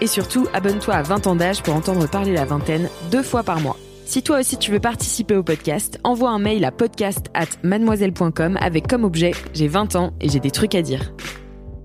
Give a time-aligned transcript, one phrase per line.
[0.00, 3.60] Et surtout, abonne-toi à 20 ans d'âge pour entendre parler la vingtaine deux fois par
[3.60, 3.76] mois.
[4.04, 8.58] Si toi aussi tu veux participer au podcast, envoie un mail à podcast at mademoiselle.com
[8.60, 11.12] avec comme objet j'ai 20 ans et j'ai des trucs à dire.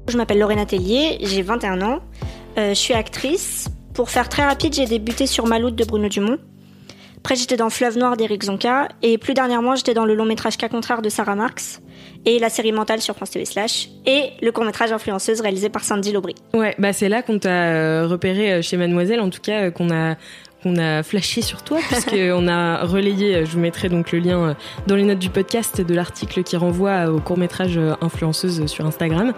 [0.09, 1.99] Je m'appelle Lorena Tellier, j'ai 21 ans,
[2.57, 3.69] euh, je suis actrice.
[3.93, 6.37] Pour faire très rapide, j'ai débuté sur Maloute de Bruno Dumont.
[7.17, 8.87] Après, j'étais dans Fleuve Noir d'Éric Zonka.
[9.01, 11.81] Et plus dernièrement, j'étais dans le long métrage Cas contraire de Sarah Marx.
[12.25, 13.89] Et la série Mentale sur France TV Slash.
[14.05, 16.35] Et le court métrage Influenceuse réalisé par Sandy Lobry.
[16.53, 19.71] Ouais, bah c'est là qu'on t'a euh, repéré euh, chez Mademoiselle, en tout cas euh,
[19.71, 20.15] qu'on a
[20.61, 24.55] qu'on a flashé sur toi puisqu'on a relayé, je vous mettrai donc le lien
[24.87, 29.33] dans les notes du podcast de l'article qui renvoie au court métrage influenceuse sur Instagram.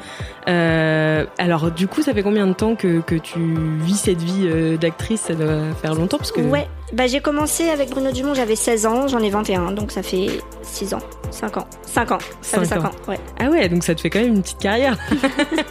[0.47, 3.39] Euh, alors du coup, ça fait combien de temps que, que tu
[3.79, 5.21] vis cette vie d'actrice?
[5.21, 6.41] Ça doit faire longtemps parce que...
[6.41, 10.03] Ouais, bah j'ai commencé avec Bruno Dumont, j'avais 16 ans, j'en ai 21, donc ça
[10.03, 10.27] fait
[10.63, 11.67] 6 ans, 5 ans.
[11.83, 13.19] 5 ans, ça fait 5 ans, ouais.
[13.39, 14.97] Ah ouais, donc ça te fait quand même une petite carrière.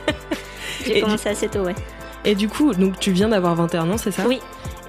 [0.87, 1.75] j'ai commencé assez tôt, ouais.
[2.25, 4.25] Et du coup, donc tu viens d'avoir 21 ans, c'est ça?
[4.27, 4.41] Oui.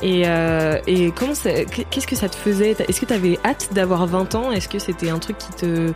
[0.01, 2.71] Et, euh, et comment qu'est-ce que ça te faisait?
[2.71, 4.51] Est-ce que tu avais hâte d'avoir 20 ans?
[4.51, 5.93] Est-ce que c'était un truc qui te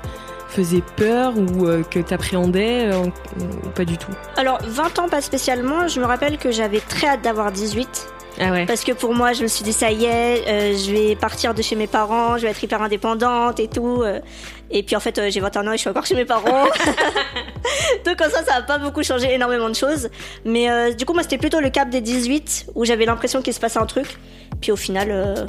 [0.47, 3.07] faisait peur ou euh, que t'appréhendais euh,
[3.74, 4.12] pas du tout?
[4.38, 8.07] Alors 20 ans pas spécialement, je me rappelle que j'avais très hâte d'avoir 18
[8.40, 8.66] ah ouais.
[8.66, 11.53] Parce que pour moi, je me suis dit, ça y est, euh, je vais partir
[11.53, 14.01] de chez mes parents, je vais être hyper indépendante et tout.
[14.03, 14.19] euh.
[14.72, 16.66] et puis en fait, euh, j'ai 21 ans et je suis encore chez mes parents.
[18.06, 20.09] Donc comme ça, ça n'a pas beaucoup changé énormément de choses.
[20.44, 23.59] Mais du coup, moi, c'était plutôt le cap des 18 où j'avais l'impression qu'il se
[23.59, 24.18] passait un truc.
[24.62, 25.47] Puis au final,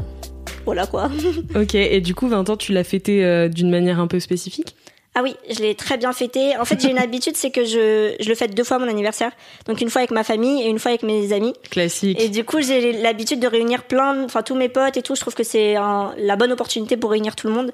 [0.65, 1.11] voilà quoi.
[1.55, 4.77] Ok, et du coup, 20 ans, tu l'as fêté d'une manière un peu spécifique?
[5.19, 6.57] Ah oui, je l'ai très bien fêté.
[6.59, 9.33] En fait, j'ai une habitude, c'est que je, je le fête deux fois mon anniversaire.
[9.67, 11.55] Donc une fois avec ma famille et une fois avec mes amis.
[11.71, 12.21] Classique.
[12.21, 15.15] Et du coup, j'ai l'habitude de réunir plein, enfin tous mes potes et tout.
[15.15, 17.73] Je trouve que c'est la bonne opportunité pour réunir tout le monde.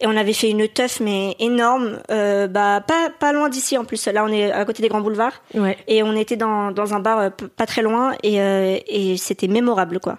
[0.00, 3.84] Et on avait fait une teuf mais énorme, euh, bah pas pas loin d'ici en
[3.84, 4.06] plus.
[4.06, 5.42] Là, on est à côté des grands boulevards.
[5.54, 5.76] Ouais.
[5.88, 9.48] Et on était dans, dans un bar euh, pas très loin et, euh, et c'était
[9.48, 10.18] mémorable quoi.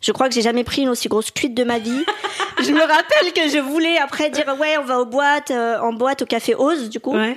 [0.00, 2.04] Je crois que j'ai jamais pris une aussi grosse cuite de ma vie.
[2.62, 5.92] je me rappelle que je voulais après dire ouais on va aux boîtes, euh, en
[5.92, 7.14] boîte au café Ose du coup.
[7.16, 7.36] Ouais.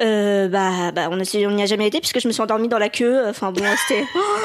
[0.00, 2.78] Euh, bah, bah, on a- n'y a jamais été puisque je me suis endormie dans
[2.78, 3.20] la queue.
[3.28, 4.04] Enfin bon, c'était,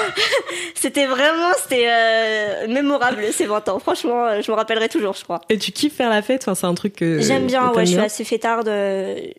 [0.75, 3.77] c'était vraiment, c'était euh, mémorable ces 20 ans.
[3.77, 5.41] Franchement, euh, je me rappellerai toujours, je crois.
[5.49, 6.41] Et tu kiffes faire la fête?
[6.43, 7.19] Enfin, c'est un truc que.
[7.21, 8.67] J'aime bien, ouais, je suis assez fêtarde.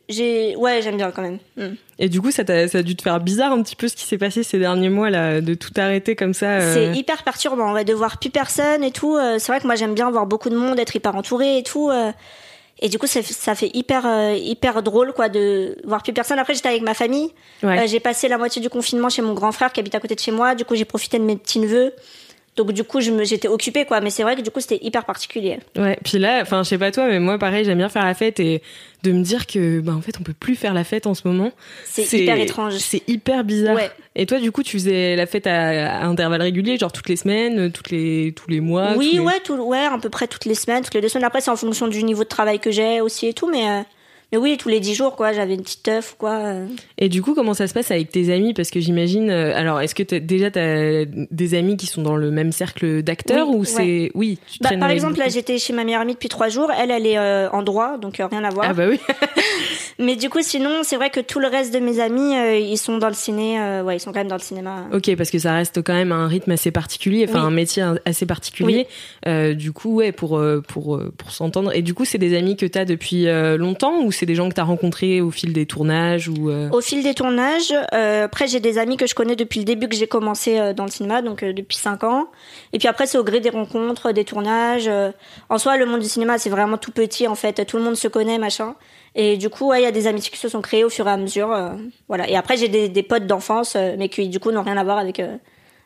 [0.08, 1.38] J'ai, ouais, j'aime bien quand même.
[1.56, 1.74] Mm.
[1.98, 3.96] Et du coup, ça, t'a- ça a dû te faire bizarre un petit peu ce
[3.96, 6.46] qui s'est passé ces derniers mois là, de tout arrêter comme ça.
[6.60, 6.74] euh.
[6.92, 9.18] C'est hyper perturbant, ouais, de voir plus personne et tout.
[9.38, 11.90] C'est vrai que moi j'aime bien voir beaucoup de monde, être hyper entouré et tout.
[12.80, 16.12] Et du coup, ça, fait- ça fait hyper, euh, hyper drôle, quoi, de voir plus
[16.12, 16.38] personne.
[16.38, 17.30] Après, j'étais avec ma famille.
[17.62, 17.78] Ouais.
[17.78, 20.14] Euh, j'ai passé la moitié du confinement chez mon grand frère qui habite à côté
[20.14, 20.54] de chez moi.
[20.54, 21.94] Du coup, j'ai profité de mes petits neveux.
[22.56, 24.00] Donc, du coup, je me, j'étais occupée, quoi.
[24.00, 25.58] Mais c'est vrai que du coup, c'était hyper particulier.
[25.76, 28.14] Ouais, puis là, enfin, je sais pas toi, mais moi, pareil, j'aime bien faire la
[28.14, 28.62] fête et
[29.02, 31.26] de me dire que, bah, en fait, on peut plus faire la fête en ce
[31.26, 31.50] moment.
[31.84, 32.74] C'est hyper étrange.
[32.78, 33.74] C'est hyper bizarre.
[33.74, 33.90] Ouais.
[34.14, 37.16] Et toi, du coup, tu faisais la fête à, à intervalles réguliers, genre toutes les
[37.16, 38.92] semaines, toutes les, tous les mois.
[38.96, 41.24] oui, les- ouais, tout, ouais, à peu près toutes les semaines, toutes les deux semaines.
[41.24, 43.50] Après, c'est en fonction du niveau de travail que j'ai aussi et tout.
[43.50, 43.80] Mais, euh,
[44.34, 45.32] mais oui, tous les dix jours, quoi.
[45.32, 46.32] J'avais une petite teuf, quoi.
[46.32, 46.66] euh.
[46.98, 48.52] Et du coup, comment ça se passe avec tes amis?
[48.52, 49.30] Parce que j'imagine.
[49.30, 53.02] euh, alors, est-ce que t'as- déjà t'as des amis qui sont dans le même cercle
[53.02, 56.14] d'acteurs Oui, ou c'est oui tu Bah, par exemple, là, j'étais chez ma meilleure amie
[56.14, 56.70] depuis trois jours.
[56.76, 58.66] Elle, elle est euh, en droit, donc euh, rien à voir.
[58.68, 58.98] Ah bah oui.
[60.00, 62.76] Mais du coup, sinon, c'est vrai que tout le reste de mes amis, euh, ils
[62.78, 63.58] sont dans le ciné.
[63.82, 64.86] ouais, ils sont quand même dans le cinéma.
[64.92, 67.46] Ok, parce que ça reste quand même un rythme assez particulier, enfin Oui.
[67.46, 68.88] un métier assez particulier.
[69.54, 71.72] Du coup, ouais, pour pour euh, pour s'entendre.
[71.74, 73.26] Et du coup, c'est des amis que t'as depuis
[73.56, 76.80] longtemps ou c'est des gens que t'as rencontrés au fil des tournages ou euh, Au
[76.80, 79.96] fil des tournages, euh, après j'ai des amis que je connais depuis le début que
[79.96, 82.26] j'ai commencé euh, dans le cinéma, donc depuis cinq ans.
[82.72, 84.90] Et puis après c'est au gré des rencontres, des tournages.
[85.48, 87.96] En soi, le monde du cinéma c'est vraiment tout petit en fait, tout le monde
[87.96, 88.74] se connaît, machin.
[89.14, 91.10] Et du coup, il y a des amitiés qui se sont créées au fur et
[91.10, 91.56] à mesure.
[92.08, 92.28] voilà.
[92.28, 95.22] Et après, j'ai des, potes d'enfance, mais qui du coup n'ont rien à voir avec,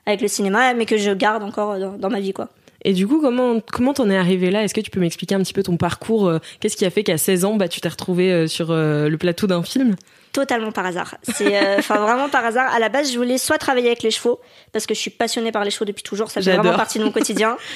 [0.06, 2.49] avec le cinéma, mais que je garde encore dans, dans ma vie, quoi.
[2.85, 4.63] Et du coup, comment comment t'en es arrivé là?
[4.63, 7.03] Est-ce que tu peux m'expliquer un petit peu ton parcours euh, Qu'est-ce qui a fait
[7.03, 9.97] qu'à 16 ans, bah, tu t'es retrouvé euh, sur euh, le plateau d'un film?
[10.33, 11.17] Totalement par hasard.
[11.23, 12.73] C'est euh, enfin vraiment par hasard.
[12.73, 14.41] À la base, je voulais soit travailler avec les chevaux
[14.73, 17.05] parce que je suis passionnée par les chevaux depuis toujours, ça fait vraiment partie de
[17.05, 17.57] mon quotidien.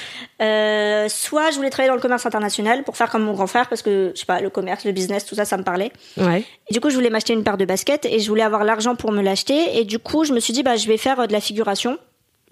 [0.41, 3.69] Euh, soit je voulais travailler dans le commerce international pour faire comme mon grand frère
[3.69, 5.91] parce que je sais pas, le commerce, le business, tout ça, ça me parlait.
[6.17, 6.43] Ouais.
[6.67, 8.95] Et du coup, je voulais m'acheter une paire de baskets et je voulais avoir l'argent
[8.95, 9.77] pour me l'acheter.
[9.77, 11.97] Et du coup, je me suis dit, bah, je vais faire de la figuration.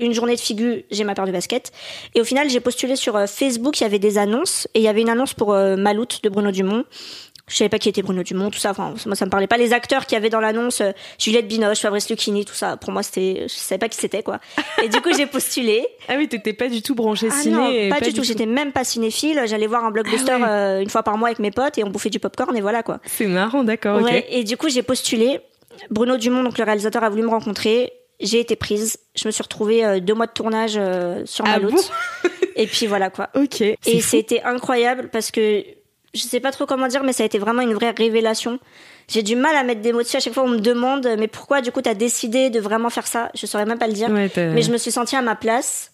[0.01, 1.71] Une journée de figure, j'ai ma paire de baskets.
[2.15, 4.67] Et au final, j'ai postulé sur euh, Facebook, il y avait des annonces.
[4.73, 6.83] Et il y avait une annonce pour euh, Maloute de Bruno Dumont.
[7.47, 8.71] Je savais pas qui était Bruno Dumont, tout ça.
[8.71, 9.57] Enfin, moi, ça me parlait pas.
[9.57, 12.77] Les acteurs qui avaient dans l'annonce, euh, Juliette Binoche, Fabrice Lucchini, tout ça.
[12.77, 14.39] Pour moi, c'était, je savais pas qui c'était, quoi.
[14.81, 15.85] Et du coup, j'ai postulé.
[16.07, 17.89] Ah oui, t'étais pas du tout branché Ah ciné.
[17.89, 18.23] non, pas, du tout.
[18.23, 19.41] J'étais même pas cinéphile.
[19.45, 20.47] J'allais voir un blockbuster Ah ouais.
[20.47, 22.83] euh, une fois par mois avec mes potes et on bouffait du popcorn et voilà,
[22.83, 22.99] quoi.
[23.05, 25.41] C'est marrant, d'accord, et du coup, j'ai postulé.
[25.89, 27.93] Bruno Dumont, donc le réalisateur, a voulu me rencontrer.
[28.21, 28.97] J'ai été prise.
[29.15, 31.73] Je me suis retrouvée euh, deux mois de tournage euh, sur Ah Maloute.
[31.73, 33.29] bon et puis voilà quoi.
[33.35, 33.61] Ok.
[33.61, 35.63] Et c'était incroyable parce que
[36.13, 38.59] je sais pas trop comment dire, mais ça a été vraiment une vraie révélation.
[39.07, 40.17] J'ai du mal à mettre des mots dessus.
[40.17, 43.07] À chaque fois, on me demande, mais pourquoi du coup t'as décidé de vraiment faire
[43.07, 43.29] ça?
[43.35, 44.09] Je saurais même pas le dire.
[44.09, 45.90] Ouais, mais je me suis sentie à ma place.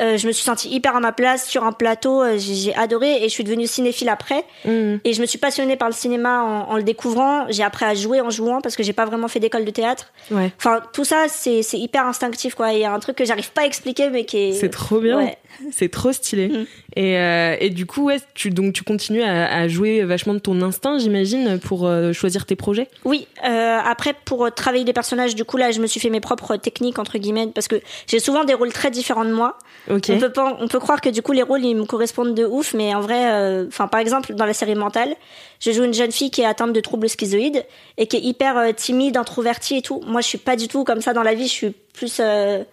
[0.00, 2.20] Euh, je me suis sentie hyper à ma place sur un plateau.
[2.20, 4.44] euh, j'ai adoré et je suis devenue cinéphile après.
[4.64, 5.00] Mhm.
[5.04, 7.46] Et je me suis passionnée par le cinéma en, en le découvrant.
[7.48, 10.12] J'ai appris à jouer en jouant parce que j'ai pas vraiment fait d'école de théâtre.
[10.32, 10.52] Ouais.
[10.56, 12.72] Enfin, tout ça, c'est hyper instinctif, quoi.
[12.72, 14.52] Il y a un truc que j'arrive pas à expliquer, mais qui est.
[14.52, 15.16] C'est trop bien.
[15.16, 15.38] Ouais.
[15.70, 16.48] C'est trop stylé.
[16.48, 16.66] Mm.
[16.96, 20.40] Et, euh, et du coup, ouais, tu, donc, tu continues à, à jouer vachement de
[20.40, 22.88] ton instinct, j'imagine, pour choisir tes projets?
[23.04, 26.56] Oui, après pour travailler des personnages, du coup là, je me suis fait mes propres
[26.56, 29.58] techniques entre guillemets parce que j'ai souvent des rôles très différents de moi.
[29.88, 32.74] On peut on peut croire que du coup les rôles ils me correspondent de ouf,
[32.74, 35.14] mais en vrai, euh, enfin par exemple dans la série Mentale,
[35.60, 37.64] je joue une jeune fille qui est atteinte de troubles schizoïdes
[37.98, 40.00] et qui est hyper euh, timide, introvertie et tout.
[40.06, 41.46] Moi, je suis pas du tout comme ça dans la vie.
[41.46, 42.64] Je suis plus, euh,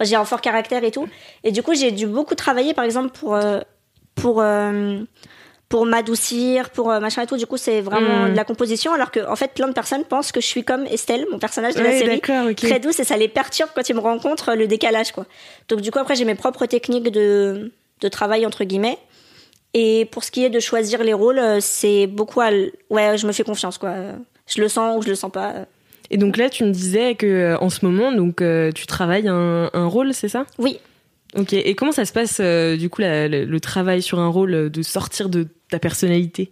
[0.00, 1.08] j'ai un fort caractère et tout.
[1.42, 3.38] Et du coup, j'ai dû beaucoup travailler, par exemple pour
[4.14, 4.42] pour
[5.70, 7.36] pour m'adoucir, pour euh, machin et tout.
[7.38, 8.30] Du coup, c'est vraiment Mm.
[8.32, 10.84] de la composition, alors que en fait, plein de personnes pensent que je suis comme
[10.86, 12.20] Estelle, mon personnage de la série,
[12.56, 15.24] très douce, et ça les perturbe quand ils me rencontrent, le décalage, quoi.
[15.68, 17.70] Donc du coup, après, j'ai mes propres techniques de
[18.02, 18.98] de travail entre guillemets.
[19.72, 22.50] Et pour ce qui est de choisir les rôles, euh, c'est beaucoup à
[22.90, 23.94] ouais, je me fais confiance, quoi.
[24.48, 25.54] Je le sens ou je le sens pas.
[26.10, 28.42] Et donc là, tu me disais que euh, en ce moment, donc
[28.74, 30.44] tu travailles un, un rôle, c'est ça?
[30.58, 30.80] Oui,
[31.36, 31.52] Ok.
[31.52, 34.82] Et comment ça se passe du coup la- le, le travail sur un rôle, de
[34.82, 36.50] sortir de ta personnalité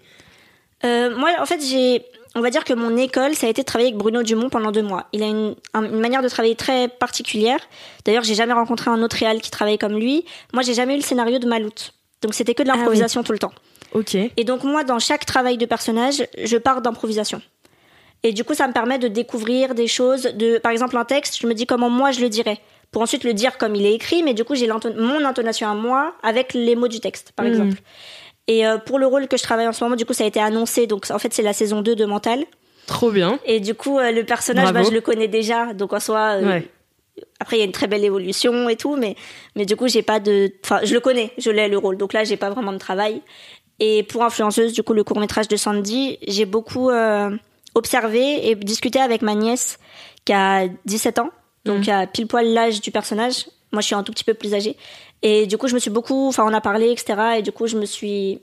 [0.84, 2.04] Euh, moi, en fait, j'ai,
[2.36, 4.70] on va dire que mon école, ça a été de travailler avec Bruno Dumont pendant
[4.70, 5.06] deux mois.
[5.12, 7.58] Il a une, un- une manière de travailler très particulière.
[8.04, 10.24] D'ailleurs, j'ai jamais rencontré un autre réal qui travaillait comme lui.
[10.52, 11.94] Moi, j'ai jamais eu le scénario de Maloute.
[12.22, 13.52] Donc, c'était que de l'improvisation tout le temps.
[13.92, 14.14] Ok.
[14.14, 17.42] Et donc, moi, dans chaque travail de personnage, je pars d'improvisation.
[18.22, 20.22] Et du coup, ça me permet de découvrir des choses.
[20.34, 22.58] De, par exemple, un texte, je me dis comment moi je le dirais.
[22.90, 25.74] Pour ensuite le dire comme il est écrit, mais du coup, j'ai mon intonation à
[25.74, 27.52] moi avec les mots du texte, par Mhm.
[27.52, 27.76] exemple.
[28.48, 30.26] Et euh, pour le rôle que je travaille en ce moment, du coup, ça a
[30.26, 30.86] été annoncé.
[30.86, 32.44] Donc, en fait, c'est la saison 2 de Mental.
[32.86, 33.38] Trop bien.
[33.44, 35.74] Et du coup, euh, le personnage, bah, je le connais déjà.
[35.74, 36.68] Donc, en soi, euh, Ouais.
[37.38, 38.96] après, il y a une très belle évolution et tout.
[38.96, 39.14] Mais,
[39.54, 40.50] mais du coup, j'ai pas de.
[40.64, 41.98] Enfin, je le connais, je l'ai le rôle.
[41.98, 43.20] Donc là, j'ai pas vraiment de travail.
[43.80, 47.30] Et pour influenceuse, du coup, le court métrage de Sandy, j'ai beaucoup euh,
[47.74, 49.78] observé et discuté avec ma nièce
[50.24, 51.30] qui a 17 ans,
[51.64, 53.46] donc qui a pile poil l'âge du personnage.
[53.72, 54.76] Moi, je suis un tout petit peu plus âgée.
[55.22, 57.36] Et du coup, je me suis beaucoup, enfin, on a parlé, etc.
[57.38, 58.40] Et du coup, je me suis,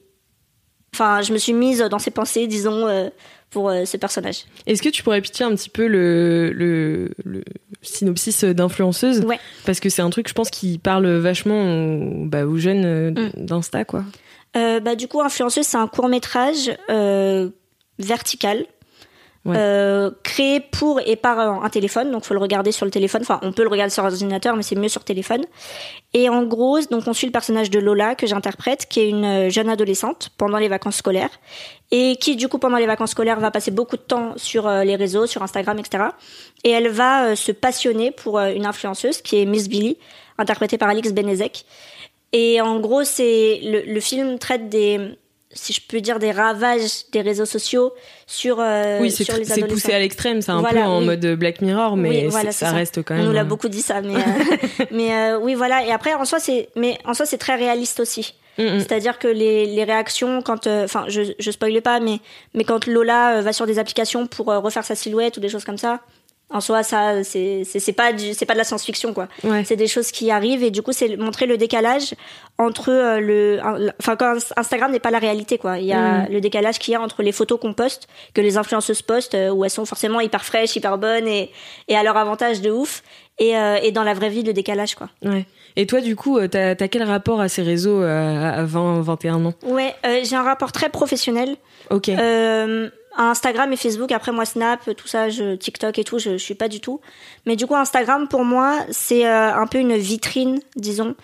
[0.96, 3.10] enfin, je me suis mise dans ses pensées, disons, euh,
[3.52, 4.46] pour euh, ce personnage.
[4.66, 7.44] Est-ce que tu pourrais pitcher un petit peu le, le, le
[7.82, 9.22] synopsis d'influenceuse?
[9.25, 9.40] Ouais.
[9.66, 13.12] Parce que c'est un truc, je pense, qui parle vachement aux, bah, aux jeunes euh,
[13.12, 13.46] Mm.
[13.46, 14.04] d'Insta, quoi.
[14.54, 16.72] Bah, du coup, Influenceuse, c'est un court métrage
[18.00, 18.66] vertical.
[19.48, 23.22] Euh, créé pour et par un, téléphone, donc faut le regarder sur le téléphone.
[23.22, 25.46] Enfin, on peut le regarder sur ordinateur, mais c'est mieux sur téléphone.
[26.14, 29.25] Et en gros, donc on suit le personnage de Lola que j'interprète, qui est une
[29.25, 31.30] euh, jeune adolescente pendant les vacances scolaires,
[31.92, 34.84] et qui du coup pendant les vacances scolaires va passer beaucoup de temps sur euh,
[34.84, 36.06] les réseaux, sur Instagram, etc.
[36.64, 39.98] Et elle va se passionner pour une influenceuse qui est Miss Billy,
[40.40, 41.66] interprétée par Alix Benezek.
[42.34, 45.16] Et en gros, c'est le, le film traite des,
[45.55, 47.93] si je peux dire, des ravages des réseaux sociaux
[48.27, 49.74] sur, euh, oui, c'est sur les c'est adolescents.
[49.74, 51.05] poussé à l'extrême, c'est un Voilà, peu en oui.
[51.05, 52.75] mode Black Mirror, mais Oui, voilà, c'est- c'est ça ça.
[52.77, 53.25] reste quand On même.
[53.27, 54.19] nous l'a beaucoup dit ça, mais euh,
[54.91, 55.85] mais euh, oui, voilà.
[55.85, 58.35] Et après, en soi, c'est mais en soi, c'est très réaliste aussi.
[58.57, 58.79] mm, mm.
[58.79, 62.19] C'est-à-dire que les, les réactions, quand, enfin, je, je spoile pas, mais,
[62.53, 65.77] mais quand Lola va sur des applications pour refaire sa silhouette ou des choses comme
[65.77, 66.01] ça,
[66.52, 67.64] En soi, ça, c'est
[67.98, 69.28] pas c'est pas de la science-fiction quoi.
[69.44, 69.64] Ouais.
[69.66, 72.14] C'est des choses qui arrivent et du coup, c'est montrer le décalage
[72.60, 73.60] entre euh, le,
[74.00, 75.80] enfin quand Instagram n'est pas la réalité quoi.
[75.80, 76.28] Il y a Mm.
[76.32, 79.50] le décalage qu'il y a entre les photos qu'on poste, que les influenceuses postent, euh,
[79.50, 81.52] où elles sont forcément hyper fraîches, hyper bonnes et
[81.88, 83.02] et à leur avantage de ouf,
[83.40, 85.10] et euh, et dans la vraie vie le décalage quoi.
[85.24, 85.46] Ouais.
[85.78, 89.54] Et toi, du coup, t'as as quel rapport à ces réseaux à 20, 21 ans?
[89.64, 91.58] Ouais, j'ai un rapport très professionnel.
[91.90, 92.08] Ok.
[92.08, 96.43] Euh, Instagram et Facebook, après moi Snap, tout ça, je, TikTok et tout, je, je
[96.43, 97.01] suis pas du tout.
[97.45, 101.15] Mais du coup, Instagram pour moi, c'est euh, un peu une vitrine, disons,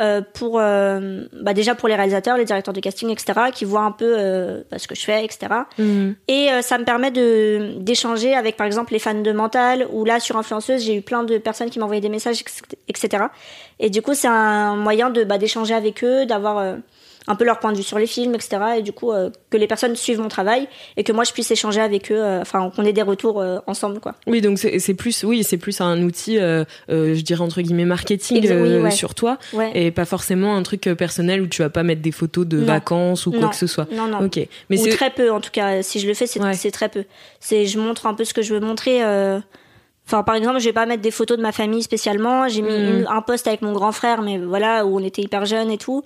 [0.00, 3.82] euh, pour euh, bah déjà pour les réalisateurs, les directeurs de casting, etc., qui voient
[3.82, 5.62] un peu euh, bah, ce que je fais, etc.
[5.76, 6.14] Mhm.
[6.28, 10.04] Et euh, ça me permet de d'échanger avec par exemple les fans de Mental ou
[10.04, 12.44] là sur influenceuse j'ai eu plein de personnes qui m'envoyaient des messages
[12.86, 13.24] etc.
[13.80, 16.76] Et du coup c'est un moyen de bah, d'échanger avec eux, d'avoir
[17.28, 18.58] un peu leur point de vue sur les films etc.
[18.78, 20.66] Et du coup euh, que les personnes suivent mon travail
[20.96, 23.58] et que moi je puisse échanger avec eux, euh, enfin qu'on ait des retours euh,
[23.66, 24.14] ensemble quoi.
[24.26, 28.42] Oui, donc c'est c'est plus, oui, c'est plus un outil, je dirais entre guillemets marketing
[28.42, 28.90] Exa- oui, ouais.
[28.90, 29.70] sur toi, Ouais.
[29.74, 32.64] et pas forcément un truc personnel où tu vas pas mettre des photos de Non.
[32.66, 33.86] vacances ou quoi que ce soit.
[33.92, 34.24] Non non.
[34.24, 35.82] Ok, mais ou c'est très peu en tout cas.
[35.82, 36.70] Si je le fais, c'est Ouais.
[36.70, 37.04] très peu.
[37.40, 39.02] C'est je montre un peu ce que je veux montrer.
[40.06, 42.48] Enfin, par exemple, je vais pas mettre des photos de ma famille spécialement.
[42.48, 42.98] J'ai mis Mm.
[43.00, 45.76] une- un post avec mon grand frère, mais voilà, où on était hyper jeunes et
[45.76, 46.02] tout.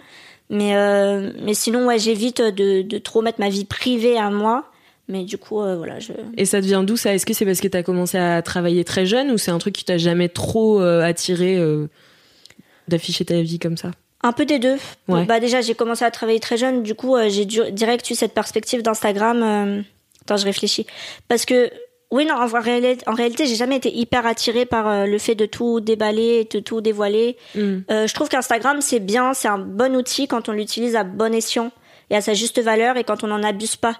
[0.52, 4.66] Mais euh, mais sinon, ouais, j'évite de, de trop mettre ma vie privée à moi.
[5.08, 6.12] Mais du coup, euh, voilà, je.
[6.36, 7.14] Et ça devient d'où ça?
[7.14, 9.74] Est-ce que c'est parce que t'as commencé à travailler très jeune ou c'est un truc
[9.74, 11.88] qui t'a jamais trop euh, attiré euh,
[12.86, 13.90] d'afficher ta vie comme ça?
[14.22, 14.76] Un peu des deux.
[15.08, 15.24] Ouais.
[15.24, 16.82] Bah déjà, j'ai commencé à travailler très jeune.
[16.82, 19.84] Du coup, j'ai direct eu cette perspective d'Instagram.
[20.22, 20.86] Attends, je réfléchis.
[21.26, 21.70] Parce que
[22.12, 25.46] oui, non, en, en réalité, j'ai jamais été hyper attirée par euh, le fait de
[25.46, 27.38] tout déballer, de tout dévoiler.
[27.54, 27.78] Mm.
[27.90, 31.32] Euh, je trouve qu'Instagram, c'est bien, c'est un bon outil quand on l'utilise à bon
[31.32, 31.72] escient
[32.10, 33.96] et à sa juste valeur et quand on n'en abuse pas.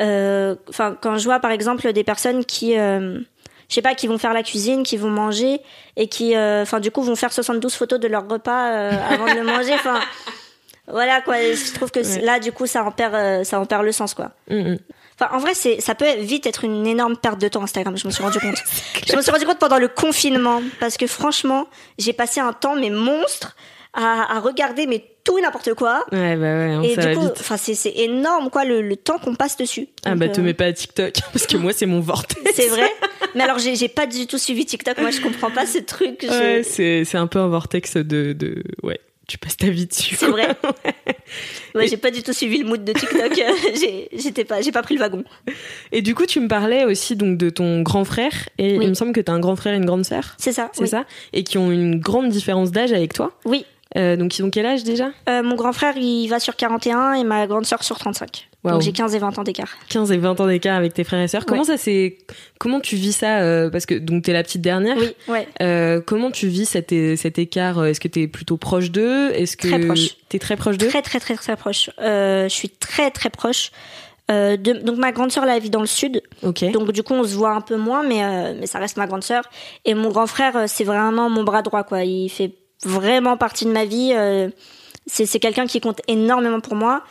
[0.00, 3.24] Euh, Enfin, quand je vois par exemple des personnes qui, je
[3.68, 5.60] sais pas, qui vont faire la cuisine, qui vont manger
[5.96, 8.64] et qui, enfin, du coup, vont faire 72 photos de leur repas
[9.08, 9.74] avant de le manger.
[9.74, 10.00] Enfin,
[10.90, 11.36] voilà quoi.
[11.36, 12.20] Je trouve que Ouais.
[12.22, 14.32] là, du coup, ça en perd, euh, ça en perd le sens quoi.
[14.50, 14.78] Mm, mm.
[15.20, 17.96] Enfin, en vrai, c'est, ça peut vite être une énorme perte de temps Instagram.
[17.96, 18.56] Je me suis rendu compte.
[19.08, 21.66] je me suis rendu compte pendant le confinement parce que franchement,
[21.98, 23.54] j'ai passé un temps mais monstre
[23.94, 26.04] à, à regarder mais tout et n'importe quoi.
[26.10, 29.18] Ouais, bah ouais, hein, et du coup, enfin, c'est, c'est énorme quoi le, le temps
[29.18, 29.86] qu'on passe dessus.
[30.04, 32.40] Ah Donc, bah te euh, mets pas à TikTok parce que moi c'est mon vortex.
[32.54, 32.90] C'est vrai.
[33.34, 34.98] Mais alors, j'ai, pas du tout suivi TikTok.
[34.98, 36.18] Moi, je comprends pas ce truc.
[36.22, 38.98] Je- Ouais, c'est c'est un peu un vortex de de ouais.
[39.32, 40.14] Tu passes ta vie dessus.
[40.14, 40.46] C'est vrai.
[41.74, 43.32] Ouais, j'ai pas du tout suivi le mood de TikTok.
[43.80, 45.24] j'ai, j'étais pas, j'ai pas pris le wagon.
[45.90, 48.84] Et du coup, tu me parlais aussi donc de ton grand frère et Oui.
[48.84, 50.34] il me semble que tu as un grand frère et une grande sœur.
[50.36, 50.68] C'est ça.
[50.74, 50.88] C'est oui.
[50.88, 51.06] ça?
[51.32, 53.32] Et qui ont une grande différence d'âge avec toi?
[53.46, 53.64] Oui.
[53.96, 55.10] Euh, donc ils ont quel âge déjà?
[55.28, 58.48] Euh, mon grand frère, il va sur 41 et ma grande sœur sur 35.
[58.64, 58.74] Waouh.
[58.74, 59.68] Donc j'ai 15 et 20 ans d'écart.
[59.88, 61.44] 15 et 20 ans d'écart avec tes frères et sœurs.
[61.46, 61.66] Comment Ouais.
[61.66, 62.18] ça c'est
[62.58, 64.96] comment tu vis ça euh, parce que donc t'es la petite dernière.
[64.96, 66.02] Oui, ouais.
[66.06, 69.30] Comment tu vis cet, écart Est-ce que t'es plutôt proche d'eux?
[69.32, 70.16] Est-ce que Très proche.
[70.28, 70.88] t'es très proche d'eux?
[70.88, 71.90] Très très très très proche.
[71.98, 73.70] Je suis très très proche.
[74.30, 76.64] Euh, de, donc ma grande sœur elle vit dans le sud, Ok.
[76.70, 79.06] donc du coup on se voit un peu moins, mais euh, mais ça reste ma
[79.06, 79.42] grande sœur.
[79.84, 82.04] Et mon grand frère, c'est vraiment mon bras droit quoi.
[82.04, 84.12] Il fait vraiment partie de ma vie.
[84.14, 84.48] euh,
[85.06, 87.02] c'est c'est quelqu'un qui compte énormément pour moi.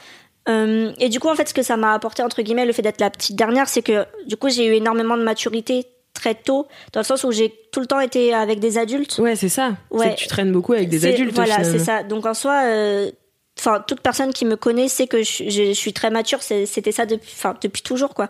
[0.49, 2.81] Euh, et du coup en fait ce que ça m'a apporté entre guillemets le fait
[2.81, 6.67] d'être la petite dernière, c'est que du coup j'ai eu énormément de maturité très tôt,
[6.93, 9.17] dans le sens où j'ai tout le temps été avec des adultes.
[9.19, 9.71] Ouais, c'est ça.
[9.91, 10.13] C'est Ouais.
[10.13, 11.33] que tu traînes beaucoup avec des adultes.
[11.35, 12.03] Voilà, c'est ça.
[12.03, 13.11] Donc en soi, euh,
[13.59, 16.41] enfin toute personne qui me connaît sait que je, je- je suis très mature.
[16.41, 18.27] C'était ça depuis, enfin depuis toujours quoi.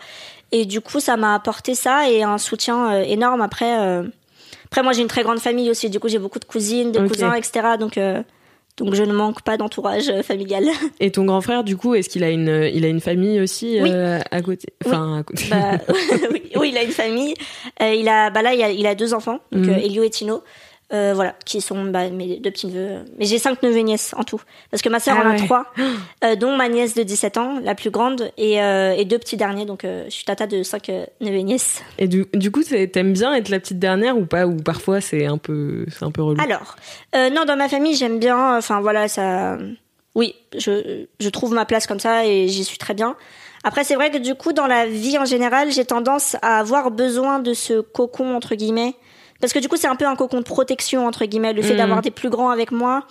[0.52, 3.42] Et du coup, ça m'a apporté ça et un soutien euh, énorme.
[3.42, 4.04] Après, euh,
[4.72, 5.90] après moi j'ai une très grande famille aussi.
[5.90, 7.76] Du coup, j'ai beaucoup de cousines, de cousins, etc.
[7.78, 8.24] Donc euh,
[8.78, 10.64] donc je ne manque pas d'entourage euh, familial.
[11.02, 13.80] Et ton grand frère, du coup, est-ce qu'il a une, il a une famille aussi
[13.82, 13.90] Oui.
[13.92, 14.70] euh, à côté?
[14.86, 15.44] Enfin, à côté.
[15.52, 15.74] Bah,
[16.32, 17.34] oui, oui, il a une famille.
[17.82, 19.74] Il a, bah là, il a, il a deux enfants, donc Mhm.
[19.74, 20.42] Elio et Tino.
[20.94, 23.06] Euh, voilà, qui sont bah, mes deux petits neveux.
[23.18, 24.42] Mais j'ai cinq neveux et nièces en tout.
[24.72, 25.46] Parce que ma sœur Ah en a ouais.
[25.46, 25.66] trois,
[26.24, 29.38] euh, dont ma nièce de 17 ans, la plus grande, et, euh, et deux petits
[29.38, 29.66] derniers.
[29.66, 30.90] Donc je suis tata de cinq
[31.22, 31.82] neveux et nièces.
[31.98, 34.46] Et du, du coup, t'aimes bien être la petite dernière ou pas?
[34.46, 36.42] Ou parfois c'est un peu, c'est un peu relou?
[36.42, 36.76] Alors,
[37.14, 38.58] non, dans ma famille, j'aime bien.
[38.58, 39.58] Enfin voilà, ça.
[40.14, 43.16] Oui, je, je trouve ma place comme ça et j'y suis très bien.
[43.64, 46.92] Après, c'est vrai que du coup, dans la vie en général, j'ai tendance à avoir
[46.92, 48.96] besoin de ce cocon entre guillemets,
[49.42, 51.76] parce que du coup, c'est un peu un cocon de protection entre guillemets, le fait
[51.76, 53.06] d'avoir des plus grands avec moi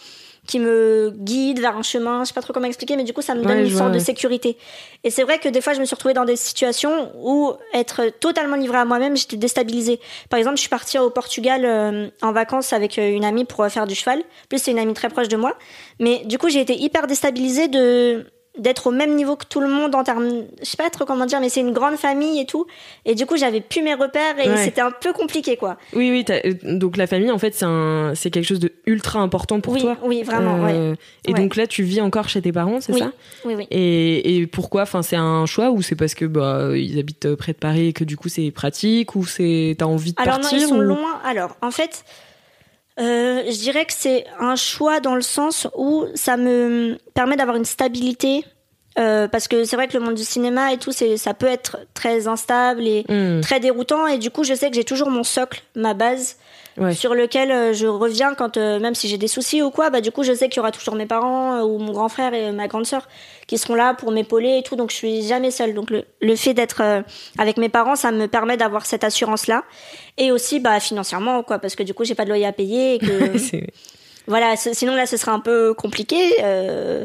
[0.46, 2.25] qui me guident vers un chemin.
[2.25, 3.92] Je sais pas trop comment expliquer, mais du coup, ça me donne Ouais, une sorte
[3.92, 4.56] de sécurité.
[5.04, 8.10] Et c'est vrai que des fois, je me suis retrouvée dans des situations où être
[8.20, 10.00] totalement livrée à moi-même, j'étais déstabilisée.
[10.28, 13.62] Par exemple, je suis partie au Portugal euh, en vacances avec euh, une amie pour
[13.62, 14.18] euh, faire du cheval.
[14.20, 15.56] En Plus c'est une amie très proche de moi.
[15.99, 18.26] Mais du coup, j'ai été hyper déstabilisée de
[18.61, 21.26] d'être au même niveau que tout le monde en termes, je sais pas trop comment
[21.26, 22.67] dire, mais c'est une grande famille et tout.
[23.05, 24.64] Et du coup, j'avais plus mes repères et Ouais.
[24.64, 25.76] c'était un peu compliqué, quoi.
[25.95, 26.25] Oui, oui.
[26.31, 29.73] euh, Donc la famille, en fait, c'est un, c'est quelque chose de ultra important pour
[29.73, 29.97] oui, toi.
[30.05, 30.97] oui, vraiment, Euh, ouais.
[31.26, 31.40] Et Ouais.
[31.40, 33.12] donc là, tu vis encore chez tes parents, c'est Oui, ça?
[33.45, 33.67] oui, oui.
[33.71, 34.83] et, et pourquoi?
[34.83, 37.88] Enfin, c'est un choix ou c'est parce que bah ils habitent euh, près de Paris
[37.88, 40.67] et que du coup c'est pratique ou c'est t'as envie de Alors non, partir ils
[40.69, 41.21] sont ou- loin.
[41.25, 42.05] Alors, en fait,
[43.00, 47.57] euh, je dirais que c'est un choix dans le sens où ça me permet d'avoir
[47.57, 48.45] une stabilité.
[49.00, 51.47] Euh, parce que c'est vrai que le monde du cinéma et tout, c'est, ça peut
[51.47, 54.07] être très instable et Hmm, très déroutant.
[54.07, 56.37] Et du coup, je sais que j'ai toujours mon socle, ma base,
[56.78, 56.95] ouais.
[56.95, 60.00] sur lequel euh, je reviens quand, euh, même si j'ai des soucis ou quoi, bah
[60.00, 62.52] du coup, je sais qu'il y aura toujours mes parents ou mon grand frère et
[62.52, 63.09] ma grande sœur
[63.47, 64.76] qui seront là pour m'épauler et tout.
[64.76, 65.75] Donc, je suis jamais seule.
[65.75, 67.02] Donc, le, le fait d'être euh,
[67.38, 69.64] avec mes parents, ça me permet d'avoir cette assurance-là.
[70.19, 72.95] Et aussi, bah, financièrement, quoi, parce que du coup, j'ai pas de loyer à payer
[72.95, 73.33] et que,
[74.28, 76.37] voilà, sinon là, ce serait un peu compliqué.
[76.42, 77.04] Euh,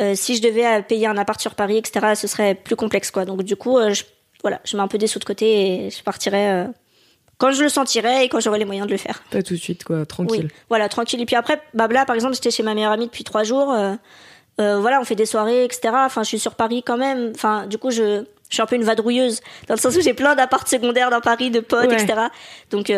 [0.00, 3.10] euh, si je devais euh, payer un appart sur Paris, etc., ce serait plus complexe,
[3.10, 3.24] quoi.
[3.24, 4.04] Donc, du coup, euh, je,
[4.42, 6.64] voilà, je mets un peu des sous de côté et je partirai euh,
[7.38, 9.22] quand je le sentirai et quand j'aurai les moyens de le faire.
[9.30, 10.48] pas tout de suite quoi, Oui, tranquille.
[10.68, 11.20] voilà, tranquille.
[11.20, 13.74] Et puis après, là, par exemple, j'étais chez ma meilleure amie depuis trois jours.
[14.58, 15.90] voilà, on fait des soirées, etc.
[15.94, 17.32] Enfin, je suis sur Paris quand même.
[17.34, 20.14] Enfin, du coup, je, je suis un peu une vadrouilleuse dans le sens où j'ai
[20.14, 22.02] plein d'apparts secondaires dans Paris, de potes, Ouais.
[22.02, 22.22] etc.
[22.70, 22.90] Donc,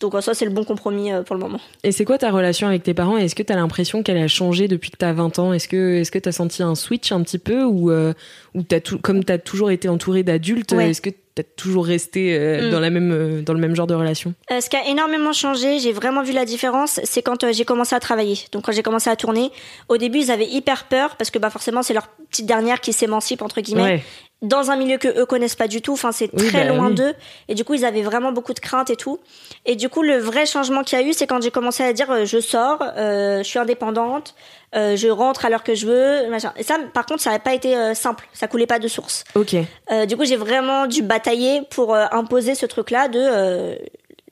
[0.00, 1.60] donc en soi, c'est le bon compromis euh, pour le moment.
[1.82, 3.16] Et c'est quoi ta relation avec tes parents?
[3.16, 5.52] Est-ce que t'as l'impression qu'elle a changé depuis que t'as 20 ans?
[5.52, 8.14] Est-ce que est-ce que t'as senti un switch un petit peu ou euh,
[8.54, 10.90] ou t'as tout comme t'as toujours été entourée d'adultes Ouais.
[10.90, 12.70] Est-ce que t'as toujours resté euh, Mm.
[12.70, 15.32] dans la même euh, dans le même genre de relation Euh, ce qui a énormément
[15.32, 18.38] changé, j'ai vraiment vu la différence, c'est quand euh, j'ai commencé à travailler.
[18.52, 19.50] Donc quand j'ai commencé à tourner,
[19.88, 22.92] au début ils avaient hyper peur parce que bah forcément c'est leur petite dernière qui
[22.92, 24.02] s'émancipe entre guillemets Ouais.
[24.42, 25.92] dans un milieu que eux connaissent pas du tout.
[25.92, 26.94] Enfin c'est Oui, très bah loin oui.
[26.94, 27.14] d'eux
[27.48, 29.18] et du coup ils avaient vraiment beaucoup de craintes et tout.
[29.66, 31.92] Et du coup le vrai changement qu'il y a eu, c'est quand j'ai commencé à
[31.92, 34.34] dire euh, je sors, euh, je suis indépendante,
[34.74, 36.52] euh, je rentre à l'heure que je veux, machin.
[36.56, 39.24] Et ça par contre ça n'a pas été euh, simple, ça coulait pas de source.
[39.34, 39.56] Ok.
[39.90, 43.78] Euh, du coup, j'ai vraiment dû batailler pour imposer ce truc-là de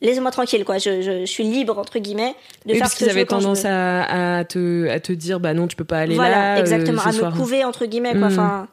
[0.03, 0.77] laissez-moi tranquille, quoi.
[0.77, 2.35] Je, je, je suis libre entre guillemets
[2.67, 5.01] de Oui, faire parce ce que qu'ils je veux avaient tendance à, à te à
[5.01, 6.61] te dire bah non tu peux pas aller voilà, là.
[6.61, 7.33] exactement, ce à soir.
[7.33, 8.29] me couver entre guillemets, quoi.
[8.29, 8.33] Mm.
[8.33, 8.69] Enfin,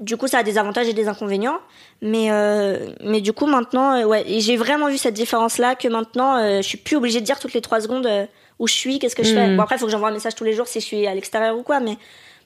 [0.00, 1.58] du coup, ça a des avantages et des inconvénients,
[2.00, 2.30] mais
[3.04, 6.96] mais du coup maintenant, ouais, j'ai vraiment vu cette différence-là que maintenant, je suis plus
[6.96, 8.08] obligée de dire toutes les trois secondes
[8.58, 9.48] où je suis, qu'est-ce que je fais.
[9.48, 9.56] Mm.
[9.56, 11.14] Bon après, il faut que j'envoie un message tous les jours si je suis à
[11.14, 11.96] l'extérieur ou quoi, mais